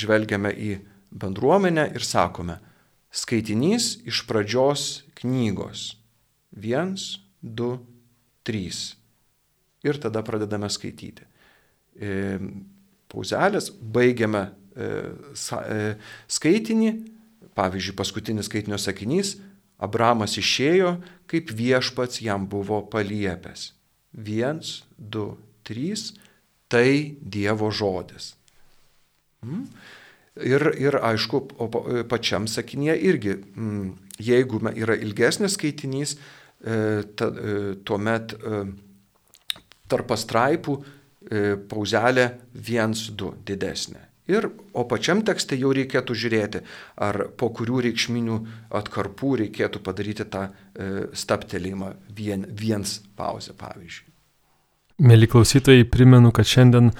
žvelgiame 0.00 0.52
į 0.56 0.72
bendruomenę 1.10 1.90
ir 1.94 2.06
sakome, 2.06 2.58
skaitinys 3.12 3.98
iš 4.08 4.24
pradžios 4.28 5.04
knygos. 5.20 5.94
Viens, 6.50 7.20
du, 7.42 7.76
trys. 8.46 8.94
Ir 9.86 10.00
tada 10.00 10.22
pradedame 10.24 10.68
skaityti. 10.72 11.26
Pauzelės, 13.10 13.70
baigiame 13.70 14.44
e, 14.46 14.88
e, 14.88 15.78
skaitinį, 16.30 16.90
pavyzdžiui, 17.58 17.96
paskutinis 17.98 18.46
skaitinio 18.46 18.78
sakinys, 18.80 19.34
Abramas 19.80 20.36
išėjo, 20.40 20.96
kaip 21.30 21.52
viešpats 21.56 22.20
jam 22.24 22.46
buvo 22.50 22.82
paliepęs. 22.92 23.70
Viens, 24.12 24.80
du, 24.98 25.32
trys, 25.64 26.10
tai 26.70 27.16
Dievo 27.20 27.70
žodis. 27.72 28.34
Hmm? 29.40 29.64
Ir, 30.40 30.62
ir 30.78 30.96
aišku, 31.00 31.42
pačiam 32.08 32.46
sakinėje 32.48 32.96
irgi, 33.08 33.34
mm, 33.34 33.88
jeigu 34.22 34.60
yra 34.76 34.94
ilgesnis 34.96 35.56
skaitinys, 35.56 36.14
e, 36.16 37.02
ta, 37.16 37.30
e, 37.30 37.56
tuomet 37.84 38.36
e, 38.36 38.62
tarp 39.90 40.10
pastraipų 40.12 40.80
pauzelė 41.68 42.24
1-2 42.56 43.34
didesnė. 43.44 44.00
Ir, 44.30 44.46
o 44.72 44.84
pačiam 44.86 45.24
tekste 45.26 45.58
jau 45.58 45.72
reikėtų 45.74 46.14
žiūrėti, 46.22 46.62
ar 47.02 47.24
po 47.40 47.50
kurių 47.56 47.80
reikšminių 47.88 48.36
atkarpų 48.80 49.32
reikėtų 49.44 49.82
padaryti 49.86 50.26
tą 50.30 50.46
e, 50.46 51.08
staptelėjimą 51.16 51.94
vien, 52.16 52.46
viens 52.46 53.00
pauzę, 53.18 53.56
pavyzdžiui. 53.58 54.06
Mėly 55.00 55.30
klausytojai, 55.32 55.88
primenu, 55.88 56.30
kad 56.36 56.46
šiandien 56.46 56.92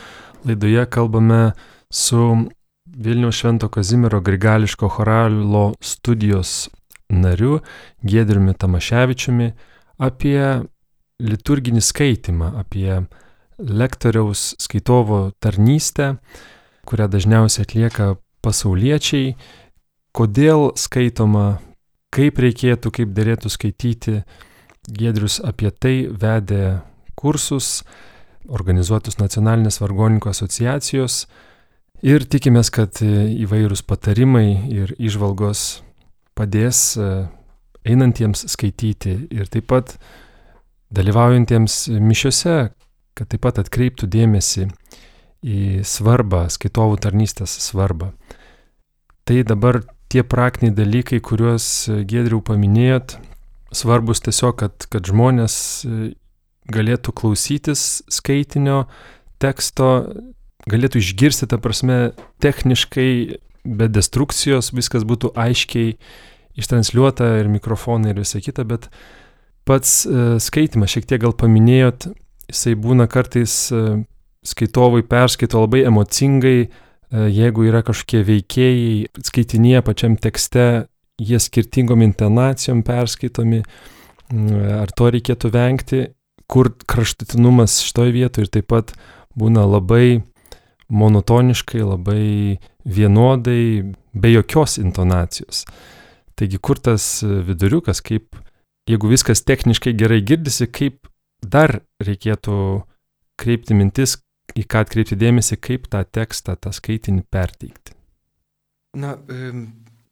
laidoje 0.48 0.86
kalbame 0.88 1.52
su 1.92 2.48
Vilniaus 2.90 3.36
Švento 3.36 3.68
Kazimiero 3.68 4.20
Grigališko 4.24 4.88
choralo 4.88 5.74
studijos 5.80 6.70
nariu 7.08 7.60
Gedriumi 8.02 8.54
Tamaševičiumi 8.54 9.50
apie 10.00 10.40
liturginį 11.20 11.82
skaitimą, 11.84 12.54
apie 12.62 13.02
lektoriaus 13.60 14.54
skaitovo 14.58 15.30
tarnystę 15.38 16.14
kurią 16.88 17.08
dažniausiai 17.12 17.66
atlieka 17.66 18.14
pasauliečiai, 18.44 19.34
kodėl 20.16 20.70
skaitoma, 20.80 21.60
kaip 22.14 22.40
reikėtų, 22.42 22.92
kaip 22.94 23.12
dėlėtų 23.16 23.52
skaityti. 23.52 24.20
Gedrius 24.90 25.38
apie 25.44 25.70
tai 25.70 26.08
vedė 26.08 26.80
kursus, 27.20 27.82
organizuotus 28.48 29.18
nacionalinės 29.20 29.78
vargoninkų 29.82 30.30
asociacijos 30.32 31.26
ir 32.02 32.24
tikimės, 32.24 32.72
kad 32.72 33.02
įvairūs 33.04 33.84
patarimai 33.86 34.48
ir 34.72 34.94
išvalgos 34.96 35.82
padės 36.38 36.96
e, 36.96 37.10
einantiems 37.84 38.46
skaityti 38.48 39.16
ir 39.28 39.50
taip 39.52 39.68
pat 39.70 39.98
dalyvaujantiems 40.96 41.90
mišiuose, 42.00 42.56
kad 43.14 43.30
taip 43.30 43.44
pat 43.44 43.60
atkreiptų 43.62 44.08
dėmesį 44.10 44.70
į 45.40 45.80
svarbą, 45.86 46.44
skaitovų 46.52 47.00
tarnystės 47.00 47.56
svarbą. 47.64 48.12
Tai 49.24 49.42
dabar 49.48 49.82
tie 50.10 50.24
praktiniai 50.26 50.74
dalykai, 50.74 51.20
kuriuos 51.22 51.66
e, 51.88 52.00
Gedriau 52.08 52.42
paminėjot, 52.44 53.16
svarbus 53.76 54.24
tiesiog, 54.26 54.56
kad, 54.60 54.88
kad 54.90 55.06
žmonės 55.06 55.54
e, 55.86 56.12
galėtų 56.70 57.14
klausytis 57.16 58.02
skaitinio 58.10 58.84
teksto, 59.40 60.10
galėtų 60.70 61.00
išgirsti, 61.00 61.48
ta 61.50 61.60
prasme, 61.62 62.10
techniškai, 62.42 63.10
be 63.64 63.88
destrukcijos, 63.92 64.72
viskas 64.76 65.06
būtų 65.08 65.32
aiškiai 65.38 65.94
ištransliuota 66.60 67.36
ir 67.40 67.48
mikrofonai 67.52 68.12
ir 68.12 68.22
visa 68.24 68.42
kita, 68.42 68.66
bet 68.68 68.90
pats 69.68 70.02
e, 70.04 70.36
skaitimas, 70.42 70.92
šiek 70.92 71.08
tiek 71.08 71.22
gal 71.22 71.36
paminėjot, 71.38 72.10
jisai 72.50 72.74
būna 72.76 73.06
kartais 73.08 73.70
skaitovai 74.46 75.02
perskaito 75.06 75.60
labai 75.64 75.84
emocingai, 75.88 76.58
e, 76.66 76.70
jeigu 77.34 77.66
yra 77.68 77.82
kažkokie 77.86 78.22
veikėjai, 78.28 79.24
skaitinėje 79.26 79.82
pačiam 79.86 80.16
tekste, 80.16 80.86
jie 81.20 81.40
skirtingom 81.40 82.02
intonacijom 82.06 82.82
perskaitomi, 82.86 83.60
ar 84.80 84.92
to 84.96 85.10
reikėtų 85.12 85.50
vengti, 85.52 86.02
kur 86.50 86.70
kraštutinumas 86.88 87.80
šitoje 87.84 88.14
vietoje 88.14 88.46
ir 88.46 88.52
taip 88.56 88.68
pat 88.72 88.92
būna 89.38 89.66
labai 89.68 90.22
monotoniškai, 90.90 91.82
labai 91.86 92.58
vienodai, 92.84 93.92
be 94.14 94.32
jokios 94.32 94.78
intonacijos. 94.82 95.64
Taigi 96.38 96.58
kur 96.58 96.80
tas 96.80 97.20
viduriukas, 97.22 98.00
kaip, 98.02 98.38
jeigu 98.90 99.10
viskas 99.10 99.44
techniškai 99.46 99.92
gerai 99.98 100.22
girdisi, 100.26 100.66
kaip 100.66 101.06
dar 101.44 101.82
reikėtų 102.02 102.56
kreipti 103.40 103.76
mintis, 103.76 104.18
į 104.58 104.64
ką 104.70 104.84
atkreipti 104.84 105.18
dėmesį, 105.18 105.58
kaip 105.62 105.86
tą 105.92 106.02
tekstą, 106.04 106.56
tą 106.56 106.72
skaitinį 106.74 107.24
perteikti. 107.30 107.94
Na, 108.98 109.14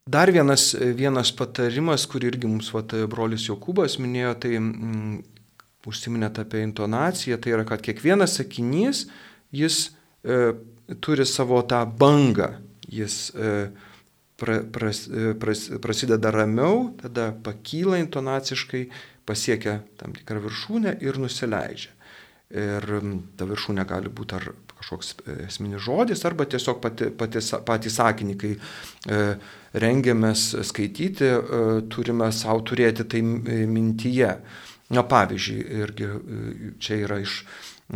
dar 0.07 0.31
vienas, 0.31 0.71
vienas 0.75 1.33
patarimas, 1.35 2.05
kurį 2.09 2.33
irgi 2.33 2.51
mums 2.51 2.71
vat, 2.71 2.95
brolis 3.11 3.49
Jokūbas 3.49 3.97
minėjo, 3.99 4.35
tai 4.45 4.55
mm, 4.55 5.19
užsiminėt 5.89 6.39
apie 6.43 6.63
intonaciją, 6.63 7.39
tai 7.41 7.55
yra, 7.57 7.67
kad 7.67 7.83
kiekvienas 7.83 8.37
sakinys, 8.39 9.05
jis 9.55 9.89
e, 10.23 10.53
turi 11.03 11.27
savo 11.27 11.61
tą 11.67 11.83
bangą, 11.99 12.53
jis 12.89 13.29
e, 13.35 13.53
pra, 14.39 14.59
pras, 14.63 15.05
e, 15.07 15.33
pras, 15.39 15.67
prasideda 15.83 16.31
ramiau, 16.35 16.89
tada 17.01 17.31
pakyla 17.45 17.99
intonaciškai, 18.03 18.87
pasiekia 19.29 19.79
tam 19.99 20.15
tikrą 20.17 20.41
viršūnę 20.47 20.97
ir 21.05 21.19
nusileidžia. 21.21 21.93
Ir 22.49 22.85
ta 23.37 23.45
viršūnė 23.45 23.83
gali 23.85 24.09
būti 24.09 24.33
ar 24.33 24.47
kažkoks 24.79 25.11
e, 25.21 25.33
esminis 25.45 25.83
žodis, 25.85 26.23
arba 26.25 26.47
tiesiog 26.49 26.79
pati, 26.81 27.11
pati, 27.13 27.43
patį 27.65 27.91
sakinį, 27.93 28.35
kai 28.41 28.55
e, 28.55 29.19
rengiamės 29.77 30.45
skaityti, 30.65 31.29
e, 31.29 31.59
turime 31.93 32.31
savo 32.33 32.63
turėti 32.65 33.05
tai 33.05 33.21
e, 33.21 33.59
mintyje. 33.69 34.31
Na 34.89 35.03
pavyzdžiui, 35.05 35.59
irgi 35.83 36.07
e, 36.09 36.71
čia 36.81 36.97
yra 37.03 37.19
iš 37.21 37.43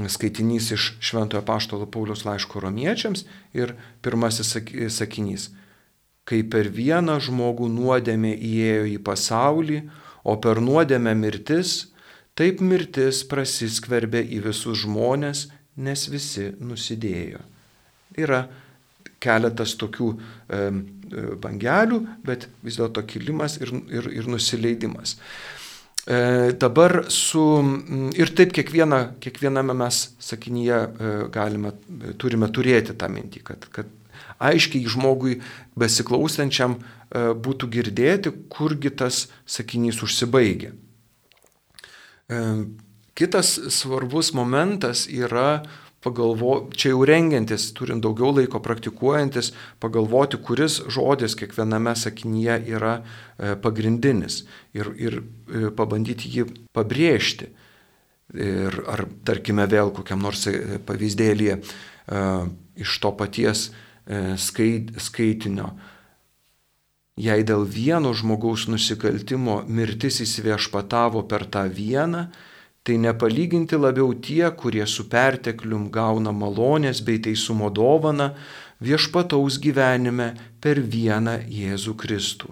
skaitinys 0.10 0.72
iš 0.74 0.92
Šventojo 1.02 1.42
Paštalo 1.46 1.86
Paulius 1.89 2.24
laiško 2.26 2.62
romiečiams 2.62 3.26
ir 3.58 3.76
pirmasis 4.06 4.56
sakinys. 4.94 5.50
Kai 6.30 6.42
per 6.46 6.70
vieną 6.74 7.20
žmogų 7.22 7.68
nuodėmė 7.70 8.32
įėjo 8.38 8.86
į 8.94 9.00
pasaulį, 9.06 9.82
o 10.24 10.38
per 10.42 10.62
nuodėmę 10.63 11.13
mirtis, 11.20 11.93
Taip 12.34 12.63
mirtis 12.65 13.22
prasiskverbė 13.30 14.24
į 14.34 14.41
visus 14.48 14.82
žmonės, 14.82 15.48
nes 15.78 16.06
visi 16.10 16.50
nusidėjo. 16.62 17.41
Yra 18.17 18.43
keletas 19.24 19.76
tokių 19.80 20.10
e, 20.13 20.62
bangelių, 21.41 22.00
bet 22.26 22.48
vis 22.65 22.78
dėlto 22.80 23.04
kilimas 23.10 23.60
ir, 23.62 23.72
ir, 23.93 24.10
ir 24.17 24.30
nusileidimas. 24.30 25.15
E, 26.04 26.52
dabar 26.60 27.06
su, 27.13 27.43
ir 28.19 28.34
taip 28.36 28.52
kiekviena, 28.58 29.13
kiekviename 29.24 29.76
mes 29.78 30.02
sakinyje 30.19 30.80
e, 30.82 31.12
galime, 31.32 31.72
turime 32.19 32.50
turėti 32.52 32.98
tą 33.00 33.08
mintį, 33.13 33.43
kad, 33.48 33.69
kad 33.72 33.93
aiškiai 34.43 34.89
žmogui 34.89 35.38
besiklausančiam 35.80 36.76
e, 36.76 37.30
būtų 37.46 37.69
girdėti, 37.78 38.34
kurgi 38.52 38.91
tas 39.00 39.28
sakinys 39.46 40.02
užsibaigia. 40.04 40.74
Kitas 43.13 43.60
svarbus 43.69 44.32
momentas 44.34 45.06
yra 45.12 45.62
pagalvo, 46.04 46.69
čia 46.76 46.91
jau 46.91 47.06
rengiantis, 47.08 47.69
turint 47.78 48.04
daugiau 48.04 48.34
laiko 48.36 48.60
praktikuojantis, 48.63 49.52
pagalvoti, 49.84 50.39
kuris 50.43 50.82
žodis 50.91 51.38
kiekviename 51.39 51.96
sakinyje 52.00 52.58
yra 52.74 52.98
e, 53.00 53.54
pagrindinis 53.63 54.41
ir, 54.76 54.91
ir 55.00 55.19
e, 55.22 55.69
pabandyti 55.76 56.32
jį 56.34 56.48
pabrėžti. 56.76 57.52
Ir 58.34 58.76
ar 58.89 59.06
tarkime 59.28 59.65
vėl 59.69 59.93
kokiam 59.96 60.24
nors 60.24 60.48
e, 60.50 60.80
pavyzdėlį 60.84 61.50
iš 62.84 62.93
to 63.00 63.12
paties 63.15 63.67
skaitinio. 64.43 65.69
Jei 67.13 67.43
dėl 67.45 67.67
vieno 67.69 68.10
žmogaus 68.17 68.65
nusikaltimo 68.65 69.62
mirtis 69.69 70.17
įsiviešpatavo 70.23 71.21
per 71.30 71.45
tą 71.45 71.67
vieną, 71.69 72.23
tai 72.84 72.97
nepalyginti 72.97 73.78
labiau 73.78 74.15
tie, 74.17 74.49
kurie 74.58 74.88
su 74.89 75.06
perteklium 75.12 75.91
gauna 75.93 76.34
malonės 76.34 77.04
bei 77.06 77.21
teisumo 77.21 77.69
dovaną 77.69 78.34
viešpataus 78.84 79.60
gyvenime 79.62 80.34
per 80.60 80.82
vieną 80.82 81.38
Jėzų 81.47 81.93
Kristų. 82.02 82.49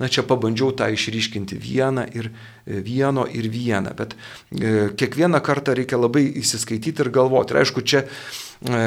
Na 0.00 0.08
čia 0.10 0.24
pabandžiau 0.26 0.72
tą 0.74 0.88
išryškinti 0.90 1.54
vieną 1.60 2.08
ir 2.18 2.32
e, 2.32 2.80
vieno 2.82 3.28
ir 3.30 3.46
vieną, 3.46 3.92
bet 3.94 4.16
e, 4.16 4.88
kiekvieną 4.96 5.38
kartą 5.44 5.76
reikia 5.78 6.00
labai 6.00 6.24
įsiskaityti 6.40 7.04
ir 7.04 7.12
galvoti. 7.14 7.54
Ir 7.54 7.60
aišku, 7.62 7.84
čia 7.86 8.02
e, 8.02 8.80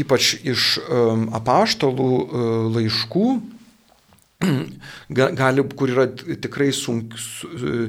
ypač 0.00 0.32
iš 0.48 0.78
apaštalų 1.36 2.08
laiškų 2.72 3.28
gali, 5.08 5.62
kur 5.76 5.90
yra 5.90 6.04
tikrai 6.12 6.68
sunk, 6.74 7.14
e, 7.16 7.86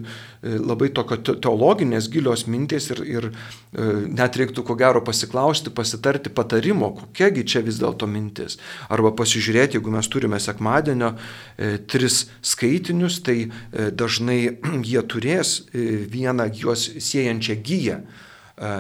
labai 0.63 0.87
tokio 0.95 1.17
teologinės 1.43 2.07
gilios 2.11 2.45
mintis 2.47 2.87
ir, 2.93 3.01
ir 3.03 3.27
e, 3.27 3.87
net 4.07 4.37
reiktų 4.39 4.63
ko 4.67 4.77
gero 4.79 5.01
pasiklausti, 5.03 5.73
pasitarti 5.75 6.31
patarimo, 6.31 6.93
kokiagi 7.01 7.43
čia 7.43 7.63
vis 7.65 7.81
dėlto 7.81 8.07
mintis. 8.07 8.55
Arba 8.87 9.11
pasižiūrėti, 9.17 9.77
jeigu 9.77 9.91
mes 9.91 10.07
turime 10.07 10.39
sekmadienio 10.39 11.13
e, 11.17 11.73
tris 11.83 12.25
skaitinius, 12.39 13.19
tai 13.27 13.49
dažnai 13.73 14.39
jie 14.91 15.03
turės 15.03 15.59
vieną 15.73 16.47
juos 16.55 16.87
siejančią 16.95 17.59
gyją. 17.63 17.99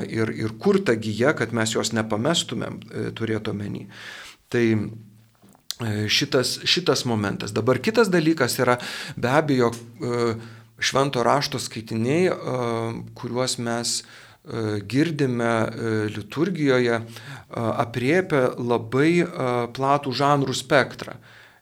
Ir, 0.09 0.31
ir 0.33 0.55
kur 0.57 0.79
ta 0.81 0.95
gyja, 0.97 1.35
kad 1.37 1.51
mes 1.53 1.75
jos 1.75 1.91
nepamestumėm, 1.93 2.79
turėtų 3.13 3.53
menį. 3.53 3.83
Tai 4.49 4.63
E, 4.65 5.06
šitas, 6.09 6.59
šitas 6.65 7.05
momentas. 7.05 7.53
Dabar 7.53 7.79
kitas 7.79 8.09
dalykas 8.09 8.57
yra 8.59 8.77
be 9.15 9.29
abejo 9.29 9.71
e, 9.71 10.35
švento 10.79 11.23
rašto 11.23 11.59
skaitiniai, 11.59 12.29
e, 12.29 12.33
kuriuos 13.17 13.57
mes 13.57 13.99
girdime 14.87 15.67
liturgijoje, 16.07 17.01
apriepia 17.51 18.53
labai 18.55 19.25
platų 19.75 20.13
žanrų 20.15 20.55
spektrą. 20.55 21.17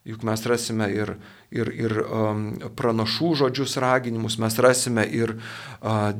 Juk 0.05 0.21
mes 0.21 0.43
rasime 0.45 0.85
ir, 0.93 1.15
ir, 1.49 1.71
ir 1.73 1.95
um, 2.03 2.43
pranašų 2.77 3.31
žodžius 3.39 3.73
raginimus, 3.81 4.35
mes 4.37 4.53
rasime 4.61 5.01
ir 5.09 5.33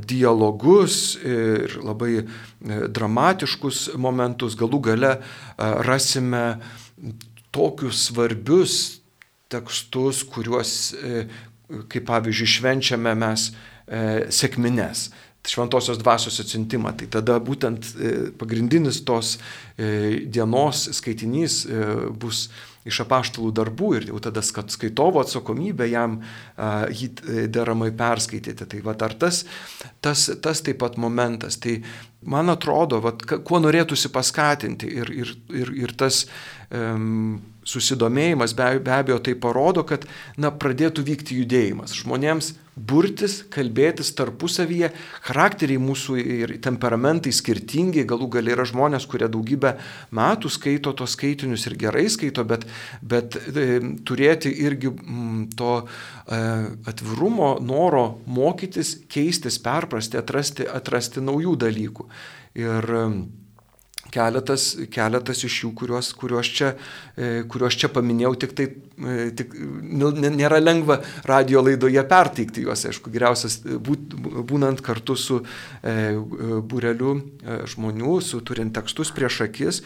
dialogus, 0.09 1.19
ir 1.21 1.77
labai 1.85 2.25
dramatiškus 2.65 3.91
momentus, 4.01 4.57
galų 4.57 4.81
gale 4.89 5.13
rasime 5.85 6.47
tokius 7.55 8.07
svarbius 8.09 8.75
tekstus, 9.51 10.23
kuriuos, 10.27 10.71
e, 10.93 11.25
kaip 11.91 12.07
pavyzdžiui, 12.09 12.51
švenčiame 12.57 13.15
mes 13.17 13.49
e, 13.51 14.01
sėkmines 14.33 15.09
šventosios 15.45 15.99
dvasios 16.01 16.39
atsintimą. 16.41 16.95
Tai 16.97 17.07
tada 17.19 17.35
būtent 17.37 17.91
e, 17.93 18.13
pagrindinis 18.39 19.03
tos 19.05 19.35
dienos 19.77 20.85
skaitinys 20.95 21.65
bus 22.17 22.47
iš 22.87 23.01
apaštalų 23.03 23.49
darbų 23.57 23.89
ir 23.97 24.07
jau 24.09 24.21
tada 24.23 24.41
skaitovo 24.41 25.19
atsakomybė 25.19 25.89
jam 25.91 26.15
jį 26.95 27.09
deramai 27.51 27.91
perskaityti. 27.97 28.65
Tai 28.71 28.81
va, 28.87 28.95
ar 29.05 29.13
tas, 29.19 29.43
tas, 30.01 30.29
tas 30.41 30.63
taip 30.65 30.79
pat 30.81 30.95
momentas. 31.01 31.59
Tai 31.61 31.75
man 32.25 32.49
atrodo, 32.53 33.01
va, 33.03 33.13
kuo 33.35 33.59
norėtųsi 33.61 34.09
paskatinti 34.15 34.89
ir, 35.01 35.11
ir, 35.11 35.35
ir, 35.53 35.73
ir 35.83 35.93
tas 35.99 36.23
susidomėjimas 37.65 38.53
be, 38.57 38.67
be 38.83 38.93
abejo 38.93 39.17
tai 39.25 39.33
parodo, 39.41 39.83
kad 39.87 40.05
na, 40.37 40.51
pradėtų 40.53 41.03
vykti 41.07 41.39
judėjimas. 41.41 41.95
Žmonėms 41.97 42.51
burtis, 42.75 43.39
kalbėtis 43.51 44.11
tarpusavyje, 44.17 44.91
charakteriai 45.25 45.79
mūsų 45.81 46.17
ir 46.19 46.53
temperamentai 46.63 47.31
skirtingi, 47.33 48.03
galų 48.07 48.27
gal 48.35 48.51
yra 48.51 48.65
žmonės, 48.67 49.07
kurie 49.09 49.29
daugybę 49.31 49.75
metų 50.15 50.51
skaito 50.51 50.93
tos 50.97 51.15
skaitinius 51.15 51.65
ir 51.69 51.77
gerai 51.79 52.05
skaito, 52.11 52.43
bet, 52.47 52.67
bet 53.01 53.39
e, 53.39 53.79
turėti 54.05 54.51
irgi 54.67 54.91
m, 54.91 54.99
mm, 54.99 55.39
to 55.57 55.71
e, 55.81 56.41
atvirumo, 56.91 57.55
noro 57.63 58.05
mokytis, 58.27 58.97
keistis, 59.09 59.57
perprasti, 59.63 60.19
atrasti, 60.19 60.67
atrasti 60.67 61.23
naujų 61.23 61.55
dalykų. 61.63 62.09
Ir 62.59 62.93
e, 62.99 63.07
keletas, 64.13 64.67
keletas 64.93 65.43
iš 65.47 65.57
jų, 65.63 65.71
kuriuos, 65.77 66.11
kuriuos, 66.17 66.49
čia, 66.57 66.71
e, 67.17 67.43
kuriuos 67.49 67.77
čia 67.79 67.89
paminėjau, 67.93 68.33
tik 68.43 68.55
tai 68.57 68.67
e, 68.69 69.29
tik, 69.37 69.53
nu, 69.57 70.11
nėra 70.13 70.61
lengva 70.61 70.99
radio 71.27 71.63
laidoje 71.65 72.03
perteikti 72.09 72.65
juos, 72.65 72.85
aišku, 72.89 73.11
geriausias 73.13 73.59
e, 73.63 73.77
būt, 73.81 74.17
būnant 74.49 74.83
kartu 74.85 75.17
su 75.19 75.41
būreliu 75.85 77.15
žmonių, 77.71 78.17
su 78.23 78.39
turint 78.45 78.73
tekstus 78.75 79.11
prieš 79.15 79.43
akis, 79.45 79.81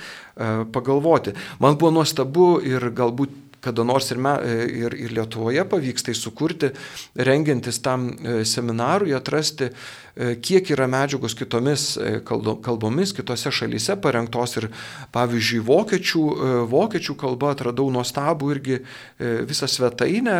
pagalvoti. 0.74 1.34
Man 1.60 1.78
buvo 1.80 1.92
nuostabu 2.00 2.48
ir 2.66 2.90
galbūt 2.96 3.49
kada 3.62 3.84
nors 3.84 4.10
ir, 4.12 4.20
me, 4.22 4.34
ir, 4.72 4.96
ir 4.96 5.14
Lietuvoje 5.16 5.64
pavyks 5.70 6.06
tai 6.08 6.16
sukurti, 6.18 6.72
rengiantis 7.16 7.82
tam 7.84 8.10
e, 8.12 8.40
seminarui, 8.48 9.14
atrasti, 9.16 9.70
e, 9.70 10.32
kiek 10.44 10.72
yra 10.76 10.88
medžiagos 10.92 11.36
kitomis 11.38 11.86
e, 11.98 12.20
kalbomis, 12.26 13.14
kitose 13.16 13.52
šalyse 13.56 13.98
parengtos 14.04 14.58
ir 14.62 14.70
pavyzdžiui, 15.16 15.64
vokiečių, 15.68 16.26
vokiečių 16.72 17.16
kalba 17.20 17.54
atradau 17.56 17.90
nuostabų 17.94 18.52
irgi 18.56 18.80
visą 19.50 19.68
svetainę 19.70 20.38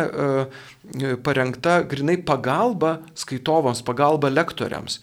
parengta 1.24 1.80
grinai 1.88 2.16
pagalba 2.24 2.98
skaitovams, 3.18 3.82
pagalba 3.86 4.30
lektoriams. 4.32 5.00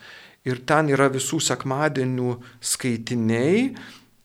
Ir 0.47 0.61
ten 0.67 0.87
yra 0.93 1.09
visų 1.11 1.41
sekmadienių 1.43 2.37
skaitiniai, 2.63 3.73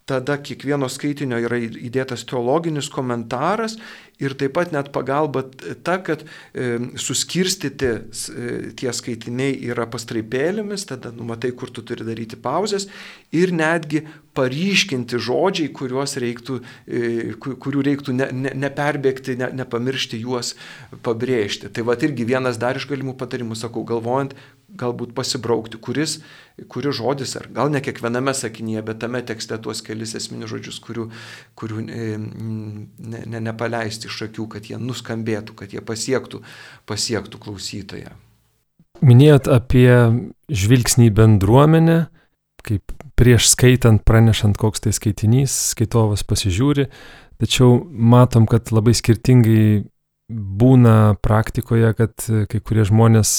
tada 0.06 0.36
kiekvieno 0.42 0.88
skaitinio 0.90 1.38
yra 1.44 1.58
įdėtas 1.62 2.24
teologinis 2.28 2.88
komentaras 2.92 3.76
ir 4.22 4.34
taip 4.38 4.54
pat 4.56 4.72
net 4.74 4.90
pagalba 4.94 5.44
ta, 5.86 5.98
kad 6.02 6.24
e, 6.24 6.76
suskirstyti 7.00 7.90
e, 7.90 8.00
tie 8.78 8.90
skaitiniai 8.94 9.54
yra 9.70 9.86
pastraipėlėmis, 9.90 10.86
tada 10.90 11.12
numatai, 11.14 11.52
kur 11.58 11.70
tu 11.74 11.84
turi 11.86 12.06
daryti 12.06 12.38
pauzes 12.38 12.88
ir 13.34 13.54
netgi 13.54 14.04
paryškinti 14.36 15.20
žodžiai, 15.22 15.70
reiktų, 16.24 16.58
e, 16.86 17.34
kurių 17.38 17.84
reiktų 17.90 18.16
ne, 18.16 18.30
ne, 18.32 18.54
neperbėgti, 18.64 19.36
ne, 19.38 19.50
nepamiršti 19.62 20.22
juos 20.22 20.54
pabrėžti. 21.04 21.70
Tai 21.70 21.86
va 21.88 21.98
irgi 22.00 22.26
vienas 22.28 22.58
dar 22.58 22.78
iš 22.80 22.88
galimų 22.90 23.16
patarimų, 23.20 23.58
sakau, 23.58 23.84
galvojant, 23.86 24.34
galbūt 24.78 25.12
pasibraukti, 25.16 25.78
kuris, 25.82 26.18
kuris 26.72 26.96
žodis, 26.98 27.34
ar 27.38 27.48
gal 27.54 27.72
ne 27.72 27.82
kiekviename 27.84 28.34
sakinyje, 28.36 28.84
bet 28.86 29.00
tame 29.02 29.22
tekste 29.26 29.58
tuos 29.62 29.82
kelis 29.84 30.14
esminius 30.18 30.52
žodžius, 30.54 30.80
kurių, 30.84 31.08
kurių 31.58 31.84
e, 31.84 32.08
ne, 32.18 33.22
ne, 33.34 33.42
nepaleisti 33.48 34.10
iš 34.10 34.22
akių, 34.28 34.48
kad 34.56 34.70
jie 34.70 34.80
nuskambėtų, 34.80 35.56
kad 35.58 35.74
jie 35.74 35.84
pasiektų, 35.84 36.42
pasiektų 36.88 37.42
klausytoją. 37.42 38.16
Minėjot 39.02 39.48
apie 39.50 39.88
žvilgsnį 40.52 41.10
į 41.10 41.14
bendruomenę, 41.18 41.98
kaip 42.62 42.94
prieš 43.18 43.50
skaitant, 43.50 44.04
pranešant, 44.06 44.56
koks 44.60 44.84
tai 44.84 44.92
skaitinys, 44.94 45.54
skaitovas 45.74 46.22
pasižiūri, 46.26 46.86
tačiau 47.42 47.80
matom, 47.90 48.46
kad 48.46 48.70
labai 48.74 48.94
skirtingai 48.94 49.82
būna 50.32 51.18
praktikoje, 51.22 51.92
kad 51.98 52.14
kai 52.48 52.60
kurie 52.62 52.86
žmonės 52.88 53.32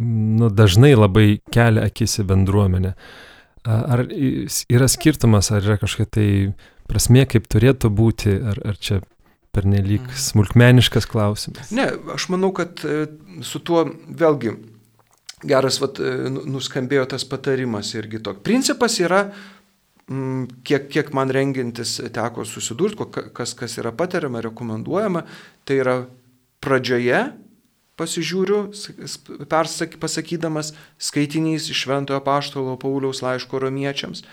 nu, 0.00 0.48
dažnai 0.50 0.94
labai 0.96 1.26
kelia 1.52 1.86
akis 1.88 2.20
į 2.22 2.26
bendruomenę. 2.30 2.94
Ar 3.62 4.04
yra 4.10 4.88
skirtumas, 4.90 5.52
ar 5.54 5.62
yra 5.62 5.78
kažkokia 5.78 6.10
tai 6.10 6.28
prasme, 6.90 7.24
kaip 7.30 7.46
turėtų 7.50 7.92
būti, 7.94 8.34
ar, 8.52 8.58
ar 8.72 8.78
čia 8.80 9.00
pernelyg 9.52 10.02
mhm. 10.02 10.20
smulkmeniškas 10.26 11.06
klausimas. 11.10 11.72
Ne, 11.76 11.90
aš 12.14 12.30
manau, 12.32 12.52
kad 12.56 12.80
e, 12.88 13.04
su 13.44 13.60
tuo 13.60 13.84
vėlgi 14.08 14.54
geras 15.44 15.78
vat, 15.82 16.00
e, 16.00 16.30
nu, 16.32 16.46
nuskambėjo 16.56 17.04
tas 17.12 17.26
patarimas 17.28 17.92
irgi 17.98 18.22
toks. 18.24 18.40
Principas 18.46 18.96
yra, 19.02 19.26
kiek, 20.08 20.88
kiek 20.92 21.12
man 21.16 21.30
rengintis 21.32 21.98
teko 22.16 22.46
susidurti, 22.48 23.06
kas, 23.36 23.52
kas 23.58 23.76
yra 23.80 23.92
patariama, 23.96 24.42
rekomenduojama, 24.48 25.26
tai 25.68 25.78
yra 25.84 25.96
pradžioje 26.64 27.22
pasižiūriu, 28.00 28.62
persak, 29.50 29.98
pasakydamas 30.02 30.72
skaitinys 31.00 31.68
iš 31.72 31.84
Šventojo 31.84 32.22
Paštalo 32.24 32.78
Pauliaus 32.80 33.22
laiško 33.24 33.60
romiečiams. 33.62 34.24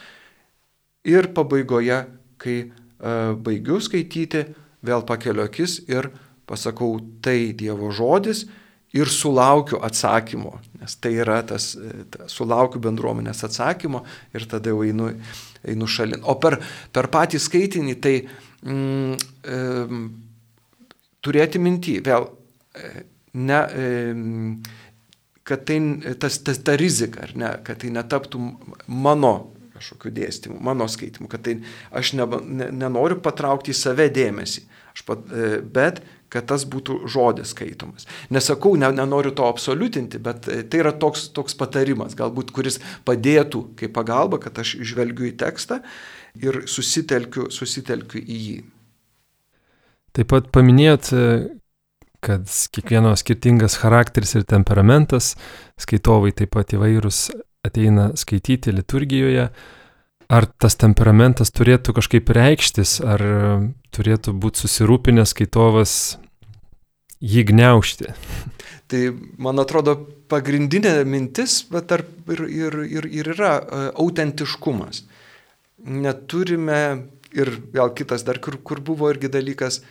Ir 1.08 1.30
pabaigoje, 1.36 2.02
kai 2.40 2.58
uh, 2.70 3.36
baigiu 3.36 3.80
skaityti, 3.84 4.46
vėl 4.86 5.04
pakeliu 5.08 5.44
akis 5.44 5.82
ir 5.92 6.12
pasakau, 6.50 6.98
tai 7.24 7.52
Dievo 7.58 7.92
žodis 7.94 8.46
ir 8.96 9.10
sulaukiu 9.12 9.80
atsakymo, 9.86 10.56
nes 10.80 10.96
tai 10.98 11.14
yra 11.22 11.40
tas, 11.46 11.76
ta, 12.10 12.26
sulaukiu 12.32 12.82
bendruomenės 12.82 13.44
atsakymo 13.46 14.02
ir 14.34 14.48
tada 14.50 14.74
jau 14.74 14.82
einu, 14.86 15.12
einu 15.62 15.90
šalin. 15.90 16.24
O 16.26 16.36
per, 16.42 16.58
per 16.94 17.10
patį 17.14 17.42
skaitinį 17.44 17.96
tai 18.02 18.16
mm, 18.66 19.14
e, 19.46 19.60
turėti 21.22 21.62
mintį, 21.62 21.96
vėl, 22.08 22.30
e, 22.74 23.06
ne, 23.34 23.62
kad 25.50 25.66
tai 25.66 25.80
tas, 26.22 26.40
tas, 26.46 26.60
ta 26.66 26.76
rizika, 26.80 27.28
ne, 27.36 27.56
kad 27.66 27.82
tai 27.82 27.94
netaptų 27.94 28.42
mano 28.88 29.34
kažkokiu 29.80 30.12
dėstymu, 30.14 30.60
mano 30.64 30.88
skaitimu, 30.92 31.30
kad 31.32 31.46
tai 31.46 31.60
aš 31.96 32.14
ne, 32.20 32.28
ne, 32.44 32.70
nenoriu 32.76 33.20
patraukti 33.24 33.74
į 33.74 33.78
save 33.80 34.10
dėmesį, 34.14 34.66
pat, 35.08 35.30
e, 35.32 35.60
bet 35.64 36.02
kad 36.30 36.46
tas 36.50 36.66
būtų 36.70 37.00
žodis 37.10 37.54
skaitomas. 37.56 38.06
Nesakau, 38.34 38.76
ne, 38.80 38.92
nenoriu 38.94 39.32
to 39.36 39.48
absoliutinti, 39.50 40.20
bet 40.22 40.50
e, 40.52 40.62
tai 40.70 40.84
yra 40.84 40.94
toks, 40.94 41.30
toks 41.36 41.58
patarimas, 41.58 42.18
galbūt 42.20 42.52
kuris 42.56 42.80
padėtų 43.08 43.64
kaip 43.80 43.96
pagalba, 43.96 44.42
kad 44.44 44.60
aš 44.62 44.76
žvelgiu 44.92 45.30
į 45.32 45.38
tekstą 45.40 45.80
ir 46.44 46.64
susitelkiu, 46.70 47.48
susitelkiu 47.54 48.22
į 48.22 48.42
jį. 48.50 48.60
Taip 50.18 50.30
pat 50.34 50.52
paminėjot, 50.54 51.14
e, 51.14 51.26
kad 52.24 52.48
kiekvieno 52.76 53.16
skirtingas 53.20 53.78
charakteris 53.80 54.36
ir 54.36 54.46
temperamentas, 54.50 55.34
skaitovai 55.80 56.34
taip 56.36 56.54
pat 56.56 56.76
įvairūs 56.76 57.30
ateina 57.66 58.12
skaityti 58.20 58.74
liturgijoje. 58.76 59.50
Ar 60.30 60.46
tas 60.62 60.76
temperamentas 60.78 61.50
turėtų 61.56 61.96
kažkaip 61.98 62.28
reikštis, 62.38 63.00
ar 63.02 63.24
turėtų 63.96 64.36
būti 64.38 64.62
susirūpinęs 64.62 65.34
skaitovas 65.34 65.94
jį 67.20 67.48
gniaužti? 67.50 68.14
Tai 68.90 69.02
man 69.42 69.62
atrodo 69.62 69.96
pagrindinė 70.30 71.04
mintis, 71.06 71.64
bet 71.70 71.92
ir, 71.94 72.06
ir, 72.46 72.78
ir, 72.86 73.08
ir 73.10 73.32
yra 73.36 73.56
e, 73.58 73.82
autentiškumas. 74.02 75.04
Neturime, 75.90 76.82
ir 77.34 77.52
vėl 77.74 77.94
kitas 77.98 78.26
dar, 78.26 78.40
kur, 78.42 78.58
kur 78.66 78.82
buvo 78.86 79.12
irgi 79.14 79.30
dalykas, 79.34 79.82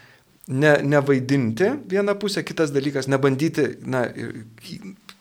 ne, 0.49 0.79
nevaidinti 0.83 1.73
vieną 1.91 2.15
pusę, 2.19 2.45
kitas 2.45 2.73
dalykas 2.75 3.09
nebandyti, 3.09 3.69
na, 3.87 4.07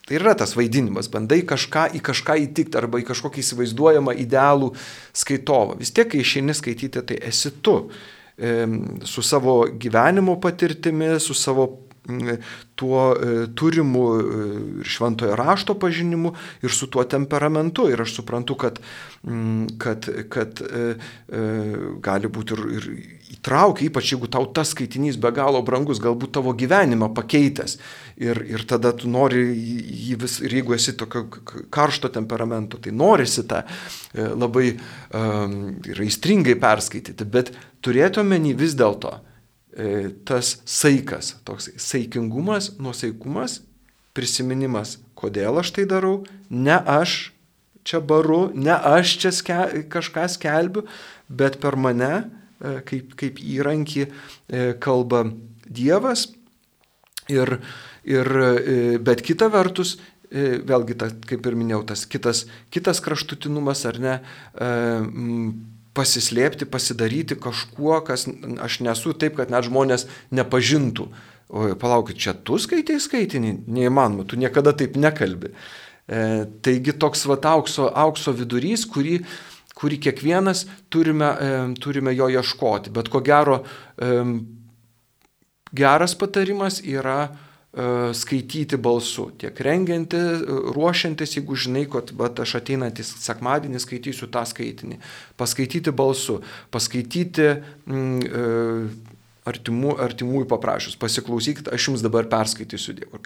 Tai 0.08 0.16
yra 0.16 0.32
tas 0.40 0.54
vaidinimas, 0.56 1.10
bandai 1.12 1.42
kažką 1.44 1.90
į 1.98 2.00
kažką 2.08 2.38
įtikti 2.46 2.78
arba 2.80 3.02
į 3.02 3.10
kažkokį 3.10 3.42
įsivaizduojamą 3.44 4.14
idealų 4.24 4.70
skaitovą. 5.12 5.76
Vis 5.82 5.92
tiek, 5.92 6.08
kai 6.08 6.22
išeini 6.24 6.56
skaityti, 6.56 7.02
tai 7.10 7.18
esi 7.28 7.52
tu 7.60 7.74
e, 8.40 8.54
su 9.04 9.20
savo 9.20 9.58
gyvenimo 9.68 10.38
patirtimi, 10.40 11.10
su 11.20 11.36
savo 11.36 11.68
tuo 12.76 13.16
e, 13.16 13.48
turimu 13.56 14.04
e, 14.20 14.22
ir 14.80 14.88
šventojo 14.88 15.36
rašto 15.36 15.74
pažinimu 15.80 16.34
ir 16.62 16.72
su 16.72 16.88
tuo 16.88 17.04
temperamentu. 17.04 17.90
Ir 17.90 18.02
aš 18.02 18.16
suprantu, 18.20 18.56
kad, 18.56 18.80
kad, 19.78 20.08
kad 20.30 20.62
e, 20.62 20.94
gali 22.04 22.32
būti 22.32 22.56
ir, 22.56 22.64
ir 22.78 22.88
įtraukia, 23.38 23.90
ypač 23.90 24.14
jeigu 24.14 24.30
tau 24.32 24.48
tas 24.54 24.72
skaitinys 24.76 25.20
be 25.20 25.32
galo 25.36 25.62
brangus, 25.66 26.02
galbūt 26.04 26.36
tavo 26.38 26.54
gyvenimą 26.58 27.12
pakeitęs. 27.18 27.78
Ir, 28.24 28.42
ir 28.50 28.66
tada 28.70 28.94
tu 28.98 29.10
nori 29.12 29.44
jį 29.44 30.18
vis, 30.24 30.40
ir 30.46 30.58
jeigu 30.60 30.78
esi 30.78 30.96
tokio 30.98 31.28
karšto 31.74 32.10
temperamento, 32.14 32.80
tai 32.82 32.94
norisi 32.96 33.46
tą 33.50 33.62
labai 34.16 34.72
um, 34.74 35.58
ir 35.86 36.02
aistringai 36.02 36.58
perskaityti. 36.62 37.28
Bet 37.30 37.54
turėtų 37.86 38.24
omeny 38.24 38.56
vis 38.58 38.74
dėlto 38.78 39.20
tas 40.26 40.56
saikas, 40.66 41.36
toks 41.46 41.68
saikingumas, 41.78 42.72
nuosaikumas, 42.82 43.60
prisiminimas, 44.18 44.96
kodėl 45.14 45.60
aš 45.62 45.76
tai 45.76 45.86
darau, 45.90 46.24
ne 46.50 46.74
aš 46.74 47.32
čia 47.86 48.02
baru, 48.02 48.48
ne 48.58 48.74
aš 48.74 49.14
čia 49.22 49.32
ske, 49.36 49.60
kažką 49.94 50.26
skelbiu, 50.34 50.88
bet 51.30 51.60
per 51.62 51.78
mane 51.78 52.26
E, 52.58 52.80
kaip, 52.90 53.14
kaip 53.20 53.38
įrankį 53.38 54.04
e, 54.04 54.10
kalba 54.82 55.28
Dievas. 55.68 56.28
Ir, 57.30 57.58
ir, 58.08 58.30
e, 58.58 58.78
bet 59.04 59.22
kita 59.26 59.52
vertus, 59.54 59.98
vėlgi, 60.28 60.96
ta, 61.00 61.08
kaip 61.28 61.46
ir 61.48 61.56
minėjau, 61.56 61.86
tas 61.88 62.02
kitas, 62.10 62.46
kitas 62.74 63.00
kraštutinumas 63.04 63.86
ar 63.88 64.00
ne, 64.04 64.16
pasislėpti, 65.98 66.68
pasidaryti 66.70 67.38
kažkuo, 67.42 67.98
kas 68.08 68.28
aš 68.64 68.80
nesu 68.86 69.16
taip, 69.18 69.40
kad 69.40 69.52
net 69.54 69.68
žmonės 69.68 70.08
nepažintų. 70.36 71.10
O 71.48 71.68
palaukit, 71.80 72.20
čia 72.20 72.36
tu 72.36 72.60
skaitai 72.60 73.00
skaitinį, 73.00 73.54
neįmanoma, 73.72 74.28
tu 74.28 74.40
niekada 74.40 74.74
taip 74.76 74.98
nekalbi. 75.00 75.54
E, 76.08 76.24
taigi 76.64 76.96
toks 77.00 77.24
va 77.30 77.40
aukso, 77.54 77.88
aukso 77.88 78.36
vidurys, 78.36 78.86
kurį 78.88 79.22
kurį 79.78 80.00
kiekvienas 80.08 80.64
turime, 80.90 81.28
turime 81.78 82.10
jo 82.18 82.26
ieškoti. 82.34 82.90
Bet 82.96 83.12
ko 83.14 83.22
gero, 83.22 83.60
geras 85.78 86.16
patarimas 86.18 86.80
yra 86.82 87.20
e, 87.28 87.47
skaityti 88.18 88.78
balsu, 88.82 89.28
tiek 89.38 89.60
rengianti, 89.62 90.20
ruošiantis, 90.74 91.36
jeigu 91.38 91.58
žinai, 91.60 91.86
kad 91.92 92.10
bet 92.18 92.42
aš 92.42 92.56
ateinantis 92.62 93.12
sekmadienį 93.22 93.82
skaitysiu 93.84 94.30
tą 94.34 94.42
skaitinį, 94.50 94.98
paskaityti 95.38 95.94
balsu, 95.94 96.40
paskaityti 96.74 97.48
mm, 97.54 98.20
e, 98.26 99.16
artimų, 99.48 99.96
artimųjų 100.08 100.50
paprašus, 100.52 100.98
pasiklausykit, 101.00 101.70
aš 101.74 101.92
jums 101.92 102.06
dabar 102.06 102.30
perskaitysiu 102.32 102.98
Dievą. 102.98 103.22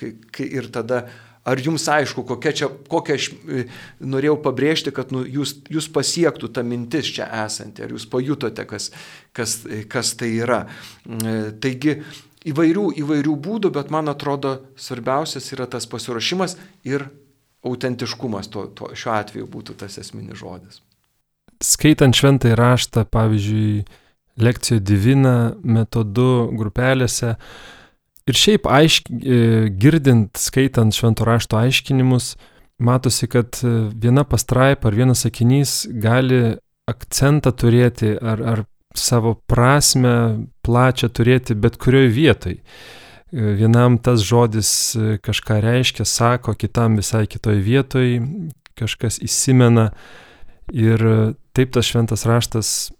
Ir 0.45 0.71
tada 0.73 1.05
Ar 1.41 1.57
jums 1.57 1.87
aišku, 1.89 2.21
kokia 2.29 2.51
čia, 2.53 2.67
kokią 2.69 3.15
aš 3.17 3.27
e, 3.33 3.63
norėjau 4.05 4.35
pabrėžti, 4.43 4.91
kad 4.93 5.09
nu, 5.09 5.23
jūs, 5.25 5.55
jūs 5.73 5.87
pasiektų 5.89 6.51
tą 6.53 6.61
mintis 6.61 7.09
čia 7.15 7.25
esanti, 7.47 7.81
ar 7.81 7.95
jūs 7.95 8.05
pajutote, 8.11 8.65
kas, 8.69 8.91
kas, 9.33 9.55
e, 9.65 9.81
kas 9.89 10.13
tai 10.19 10.35
yra. 10.35 10.59
E, 11.09 11.33
taigi 11.63 11.95
įvairių, 12.47 12.85
įvairių 13.01 13.35
būdų, 13.47 13.73
bet 13.75 13.91
man 13.93 14.11
atrodo 14.11 14.57
svarbiausias 14.79 15.51
yra 15.55 15.67
tas 15.69 15.87
pasiruošimas 15.89 16.57
ir 16.87 17.09
autentiškumas, 17.65 18.49
to, 18.49 18.65
to, 18.77 18.89
šiuo 18.97 19.13
atveju 19.17 19.49
būtų 19.51 19.77
tas 19.83 19.99
esminis 20.01 20.39
žodis. 20.41 20.81
Skaitant 21.61 22.17
šventąjį 22.17 22.55
raštą, 22.57 23.05
pavyzdžiui, 23.13 23.83
lekcijų 24.41 24.79
divina 24.81 25.35
metodu 25.61 26.49
grupelėse, 26.57 27.35
Ir 28.29 28.37
šiaip 28.37 28.67
aišk, 28.69 29.09
e, 29.09 29.37
girdint, 29.81 30.37
skaitant 30.37 30.93
švento 30.93 31.25
rašto 31.25 31.57
aiškinimus, 31.57 32.35
matosi, 32.81 33.27
kad 33.27 33.57
e, 33.65 33.71
viena 33.97 34.23
pastraipa 34.23 34.91
ar 34.91 34.97
vienas 34.97 35.25
sakinys 35.25 35.87
gali 35.89 36.57
akcentą 36.89 37.51
turėti 37.51 38.13
ar, 38.15 38.43
ar 38.53 38.63
savo 38.97 39.35
prasme 39.47 40.47
plačią 40.65 41.09
turėti 41.09 41.55
bet 41.55 41.77
kurioje 41.81 42.11
vietoj. 42.15 42.57
E, 42.57 42.63
vienam 43.59 43.97
tas 43.97 44.23
žodis 44.25 44.71
kažką 45.23 45.61
reiškia, 45.63 46.05
sako, 46.05 46.55
kitam 46.59 46.97
visai 46.99 47.27
kitoje 47.31 47.61
vietoje, 47.63 48.19
kažkas 48.79 49.21
įsimena 49.23 49.91
ir 50.73 51.03
taip 51.55 51.73
tas 51.75 51.87
šventas 51.87 52.25
raštas 52.27 52.91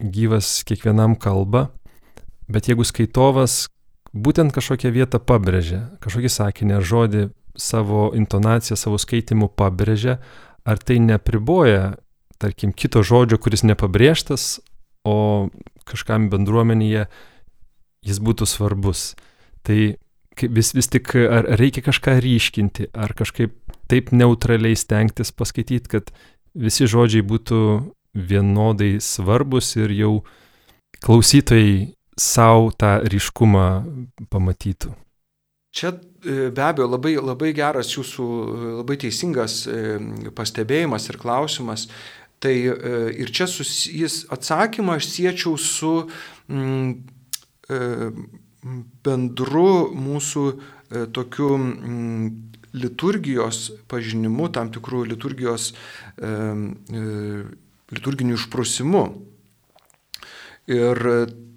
gyvas 0.00 0.62
kiekvienam 0.64 1.16
kalba, 1.18 1.68
bet 2.48 2.70
jeigu 2.70 2.86
skaitovas 2.86 3.66
būtent 4.14 4.54
kažkokią 4.54 4.90
vietą 4.94 5.20
pabrėžia, 5.22 5.84
kažkokį 6.02 6.30
sakinį 6.32 6.78
ar 6.78 6.86
žodį 6.86 7.24
savo 7.60 8.10
intonaciją, 8.16 8.78
savo 8.78 8.98
skaitimu 8.98 9.50
pabrėžia, 9.52 10.18
ar 10.64 10.80
tai 10.80 10.98
nepriboja, 11.02 11.98
tarkim, 12.40 12.72
kito 12.72 13.02
žodžio, 13.04 13.38
kuris 13.42 13.62
nepabrėžtas, 13.66 14.60
o 15.06 15.48
kažkam 15.88 16.28
bendruomenėje 16.32 17.06
jis 18.06 18.20
būtų 18.22 18.48
svarbus. 18.48 19.14
Tai 19.66 19.78
vis, 20.40 20.72
vis 20.76 20.88
tik 20.88 21.14
ar 21.20 21.48
reikia 21.60 21.84
kažką 21.84 22.18
ryškinti, 22.24 22.90
ar 22.94 23.14
kažkaip 23.16 23.56
taip 23.90 24.12
neutraliai 24.14 24.78
stengtis 24.78 25.32
paskaityti, 25.36 25.90
kad 25.90 26.12
visi 26.54 26.88
žodžiai 26.88 27.26
būtų 27.26 27.60
vienodai 28.14 28.98
svarbus 29.02 29.74
ir 29.78 29.92
jau 29.94 30.14
klausytojai 31.04 31.92
savo 32.20 32.70
tą 32.76 32.98
ryškumą 33.08 33.66
pamatytų. 34.30 34.92
Čia 35.70 35.92
e, 35.94 36.50
be 36.50 36.62
abejo 36.66 36.88
labai, 36.90 37.14
labai 37.22 37.52
geras 37.54 37.92
jūsų, 37.94 38.26
e, 38.26 38.70
labai 38.80 38.96
teisingas 39.04 39.62
e, 39.70 39.98
pastebėjimas 40.34 41.06
ir 41.12 41.18
klausimas. 41.22 41.86
Tai 42.40 42.52
ir 43.20 43.32
čia 43.36 43.46
susijęs 43.50 44.22
atsakymą 44.32 44.94
aš 44.96 45.10
siečiau 45.12 45.58
su 45.60 45.90
mm, 46.48 46.94
bendru 49.04 49.72
mūsų 49.92 50.44
tokiu 51.16 51.50
mm, 51.58 52.30
liturgijos 52.80 53.58
pažinimu, 53.90 54.48
tam 54.54 54.70
tikrų 54.72 55.02
liturgijos, 55.10 55.74
liturginių 57.92 58.40
išprusimu. 58.40 59.04
Ir 60.70 61.06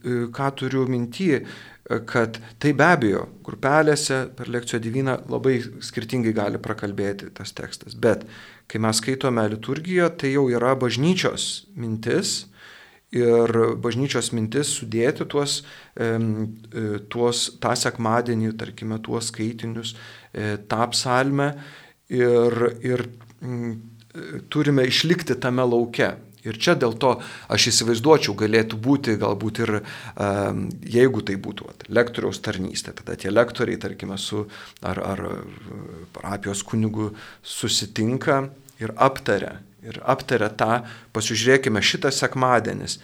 E, 0.03 0.27
ką 0.35 0.51
turiu 0.51 0.83
minty, 0.87 1.29
e, 1.31 1.99
kad 2.05 2.37
tai 2.59 2.73
be 2.75 2.87
abejo, 2.91 3.21
grupelėse 3.45 4.17
per 4.35 4.49
lekcijo 4.51 4.81
divyną 4.83 5.15
labai 5.31 5.61
skirtingai 5.87 6.33
gali 6.35 6.59
prakalbėti 6.59 7.29
tas 7.37 7.55
tekstas. 7.55 7.95
Bet 7.95 8.25
kai 8.73 8.81
mes 8.81 8.97
skaitome 8.97 9.45
liturgiją, 9.53 10.09
tai 10.17 10.33
jau 10.33 10.47
yra 10.49 10.73
bažnyčios 10.79 11.67
mintis 11.77 12.41
Ir 13.13 13.51
bažnyčios 13.77 14.31
mintis 14.33 14.71
sudėti 14.73 15.27
tuos, 15.29 15.59
tuos 17.13 17.41
tą 17.61 17.73
sekmadienį, 17.77 18.55
tarkime, 18.57 18.97
tuos 19.05 19.29
skaitinius, 19.29 19.93
e, 20.33 20.55
tą 20.57 20.87
psalmę 20.95 21.51
ir, 22.09 22.55
ir 22.81 23.05
turime 24.49 24.87
išlikti 24.89 25.37
tame 25.37 25.65
lauke. 25.67 26.15
Ir 26.43 26.57
čia 26.59 26.73
dėl 26.75 26.97
to 26.99 27.13
aš 27.53 27.69
įsivaizduočiau, 27.69 28.33
galėtų 28.35 28.81
būti 28.83 29.13
galbūt 29.21 29.61
ir, 29.63 29.77
jeigu 30.91 31.21
tai 31.23 31.37
būtų 31.39 31.69
at, 31.69 31.85
lektoriaus 31.87 32.41
tarnystė, 32.43 32.91
tada 32.97 33.15
tie 33.15 33.31
lektoriai, 33.31 33.79
tarkime, 33.79 34.17
su 34.19 34.41
ar, 34.83 34.99
ar 34.99 35.23
parapijos 36.17 36.65
kunigu 36.67 37.13
susitinka 37.39 38.41
ir 38.81 38.95
aptaria. 38.97 39.59
Ir 39.83 39.99
aptaria 40.07 40.47
tą, 40.47 40.79
pasižiūrėkime, 41.15 41.81
šitas 41.83 42.21
sekmadienis. 42.23 43.01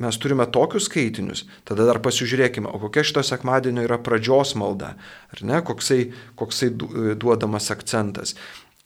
Mes 0.00 0.16
turime 0.22 0.46
tokius 0.46 0.86
skaitinius, 0.86 1.42
tada 1.66 1.88
dar 1.88 1.98
pasižiūrėkime, 2.04 2.70
o 2.70 2.78
kokia 2.84 3.02
šito 3.08 3.24
sekmadienio 3.26 3.82
yra 3.88 3.98
pradžios 3.98 4.54
malda, 4.60 4.92
ar 5.34 5.42
ne, 5.42 5.58
koksai, 5.66 6.04
koksai 6.38 6.70
duodamas 7.18 7.72
akcentas 7.74 8.36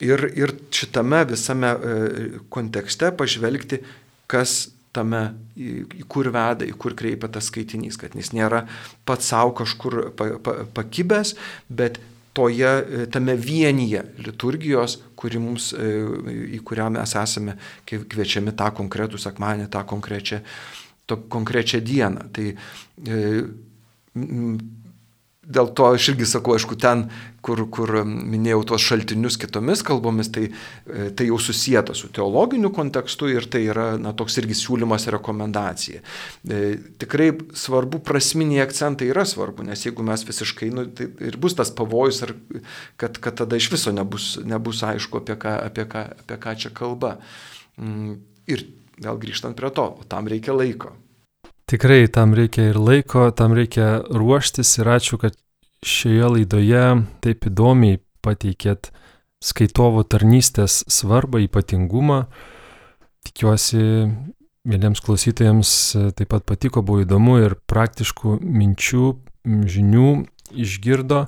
ir, 0.03 0.25
ir 0.37 0.55
šitame 0.75 1.25
visame 1.31 1.71
e, 1.71 2.31
kontekste 2.53 3.11
pažvelgti, 3.17 3.81
kas 4.31 4.71
tame, 4.95 5.25
į, 5.59 5.85
į 6.03 6.07
kur 6.11 6.31
veda, 6.35 6.67
į 6.67 6.75
kur 6.79 6.95
kreipia 6.99 7.31
tas 7.33 7.51
skaitinys, 7.51 7.99
kad 8.01 8.15
jis 8.15 8.33
nėra 8.35 8.65
pats 9.07 9.31
savo 9.33 9.55
kažkur 9.59 10.01
pa, 10.19 10.35
pa, 10.43 10.61
pakibęs, 10.77 11.35
bet 11.69 11.99
toje, 12.35 12.67
e, 12.67 13.07
tame 13.15 13.37
vienyje 13.41 14.03
liturgijos, 14.27 14.99
kuri 15.17 15.41
mums, 15.43 15.73
e, 15.73 15.91
į 16.59 16.63
kurią 16.67 16.91
mes 16.99 17.15
esame 17.21 17.57
kviečiami 17.87 18.55
tą 18.59 18.71
konkretų 18.77 19.21
sekmanį, 19.23 19.71
tą 19.73 19.85
konkrečią, 19.89 20.41
to 21.07 21.21
konkrečią 21.31 21.81
dieną. 21.85 22.29
Tai 22.35 22.49
Dėl 25.45 25.71
to 25.77 25.91
aš 25.93 26.13
irgi 26.13 26.27
sakau, 26.29 26.55
aišku, 26.57 26.77
ten, 26.81 27.09
kur, 27.45 27.61
kur 27.73 27.93
minėjau 28.05 28.63
tuos 28.71 28.85
šaltinius 28.85 29.37
kitomis 29.41 29.83
kalbomis, 29.87 30.31
tai, 30.35 30.47
e, 30.49 31.09
tai 31.17 31.29
jau 31.29 31.39
susijęta 31.43 31.97
su 31.97 32.11
teologiniu 32.15 32.71
kontekstu 32.75 33.29
ir 33.33 33.49
tai 33.53 33.65
yra 33.69 33.87
na, 34.01 34.15
toks 34.17 34.39
irgi 34.41 34.57
siūlymas 34.59 35.09
rekomendacija. 35.15 36.01
E, 36.01 36.63
tikrai 37.03 37.31
svarbu, 37.65 38.01
prasminiai 38.07 38.65
akcentai 38.65 39.11
yra 39.13 39.27
svarbu, 39.29 39.67
nes 39.69 39.85
jeigu 39.87 40.07
mes 40.07 40.25
visiškai, 40.29 40.71
nu, 40.75 40.87
tai 40.97 41.11
ir 41.29 41.39
bus 41.41 41.57
tas 41.59 41.73
pavojus, 41.75 42.23
ar, 42.27 42.35
kad, 43.01 43.21
kad 43.21 43.41
tada 43.43 43.61
iš 43.61 43.71
viso 43.75 43.93
nebus, 43.95 44.35
nebus 44.45 44.83
aišku, 44.87 45.23
apie 45.23 45.39
ką, 45.41 45.59
apie, 45.69 45.89
ką, 45.91 46.07
apie 46.25 46.41
ką 46.41 46.57
čia 46.65 46.75
kalba. 46.75 47.19
Mm, 47.81 48.19
ir 48.51 48.67
vėl 49.03 49.19
grįžtant 49.21 49.57
prie 49.59 49.73
to, 49.75 49.89
tam 50.09 50.31
reikia 50.31 50.57
laiko. 50.57 50.95
Tikrai 51.71 52.05
tam 52.13 52.35
reikia 52.37 52.69
ir 52.73 52.79
laiko, 52.79 53.31
tam 53.33 53.55
reikia 53.57 54.03
ruoštis 54.13 54.77
ir 54.83 54.91
ačiū, 54.99 55.17
kad 55.21 55.37
šioje 55.85 56.31
laidoje 56.37 56.85
taip 57.25 57.49
įdomiai 57.51 58.01
pateikėt 58.25 58.91
skaitovo 59.45 60.05
tarnystės 60.09 60.83
svarbą, 60.89 61.43
ypatingumą. 61.45 62.25
Tikiuosi, 63.25 63.83
vieniems 64.65 65.03
klausytojams 65.05 65.71
taip 66.17 66.31
pat 66.33 66.47
patiko, 66.49 66.83
buvo 66.85 67.05
įdomu 67.05 67.39
ir 67.45 67.57
praktiškų 67.69 68.39
minčių, 68.41 69.11
žinių 69.45 70.09
išgirdo 70.65 71.27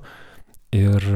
ir 0.77 1.07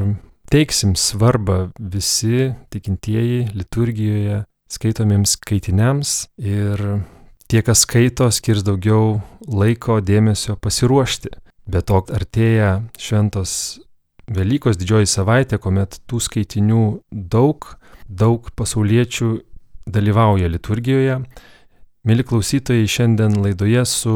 teiksim 0.51 0.93
svarbą 0.99 1.71
visi 1.79 2.51
tikintieji 2.73 3.51
liturgijoje 3.55 4.43
skaitomiems 4.71 5.35
skaitiniams 5.37 6.15
ir 6.37 6.81
tie, 7.51 7.61
kas 7.65 7.83
skaito, 7.83 8.29
skirs 8.31 8.63
daugiau 8.63 9.19
laiko, 9.47 9.99
dėmesio 9.99 10.55
pasiruošti. 10.61 11.33
Be 11.65 11.81
to 11.85 12.01
artėja 12.09 12.81
šventos 12.99 13.79
Velykos 14.31 14.77
didžioji 14.79 15.09
savaitė, 15.11 15.57
kuomet 15.59 15.97
tų 16.07 16.21
skaitinių 16.23 16.83
daug, 17.11 17.65
daug 18.07 18.45
pasauliečių 18.55 19.31
dalyvauja 19.91 20.47
liturgijoje. 20.47 21.17
Mėly 22.07 22.25
klausytojai, 22.29 22.87
šiandien 22.87 23.35
laidoje 23.43 23.83
su 23.89 24.13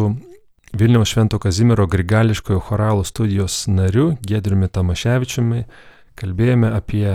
Vilniaus 0.75 1.11
Švento 1.11 1.39
Kazimiero 1.41 1.87
Grigališkojo 1.87 2.61
choralo 2.69 3.03
studijos 3.03 3.65
nariu 3.67 4.13
Gedriumi 4.23 4.71
Tamaševičiumi 4.71 5.65
kalbėjome 6.19 6.71
apie 6.71 7.07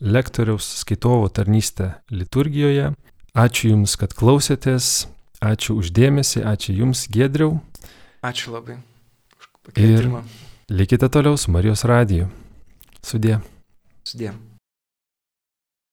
lektoriaus 0.00 0.66
skaitovo 0.82 1.28
tarnystę 1.28 1.92
liturgijoje. 2.10 2.92
Ačiū 3.38 3.74
Jums, 3.74 3.96
kad 4.00 4.14
klausėtės. 4.16 5.08
Ačiū 5.44 5.76
uždėmesi, 5.78 6.42
ačiū 6.42 6.74
Jums, 6.80 7.06
Gedriau. 7.14 7.60
Ačiū 8.26 8.56
labai. 8.56 8.80
Ir 9.76 10.08
likite 10.68 11.08
toliau 11.08 11.36
su 11.36 11.50
Marijos 11.50 11.84
radiju. 11.84 12.28
Sudė. 13.04 13.40
Sudė. 14.04 14.32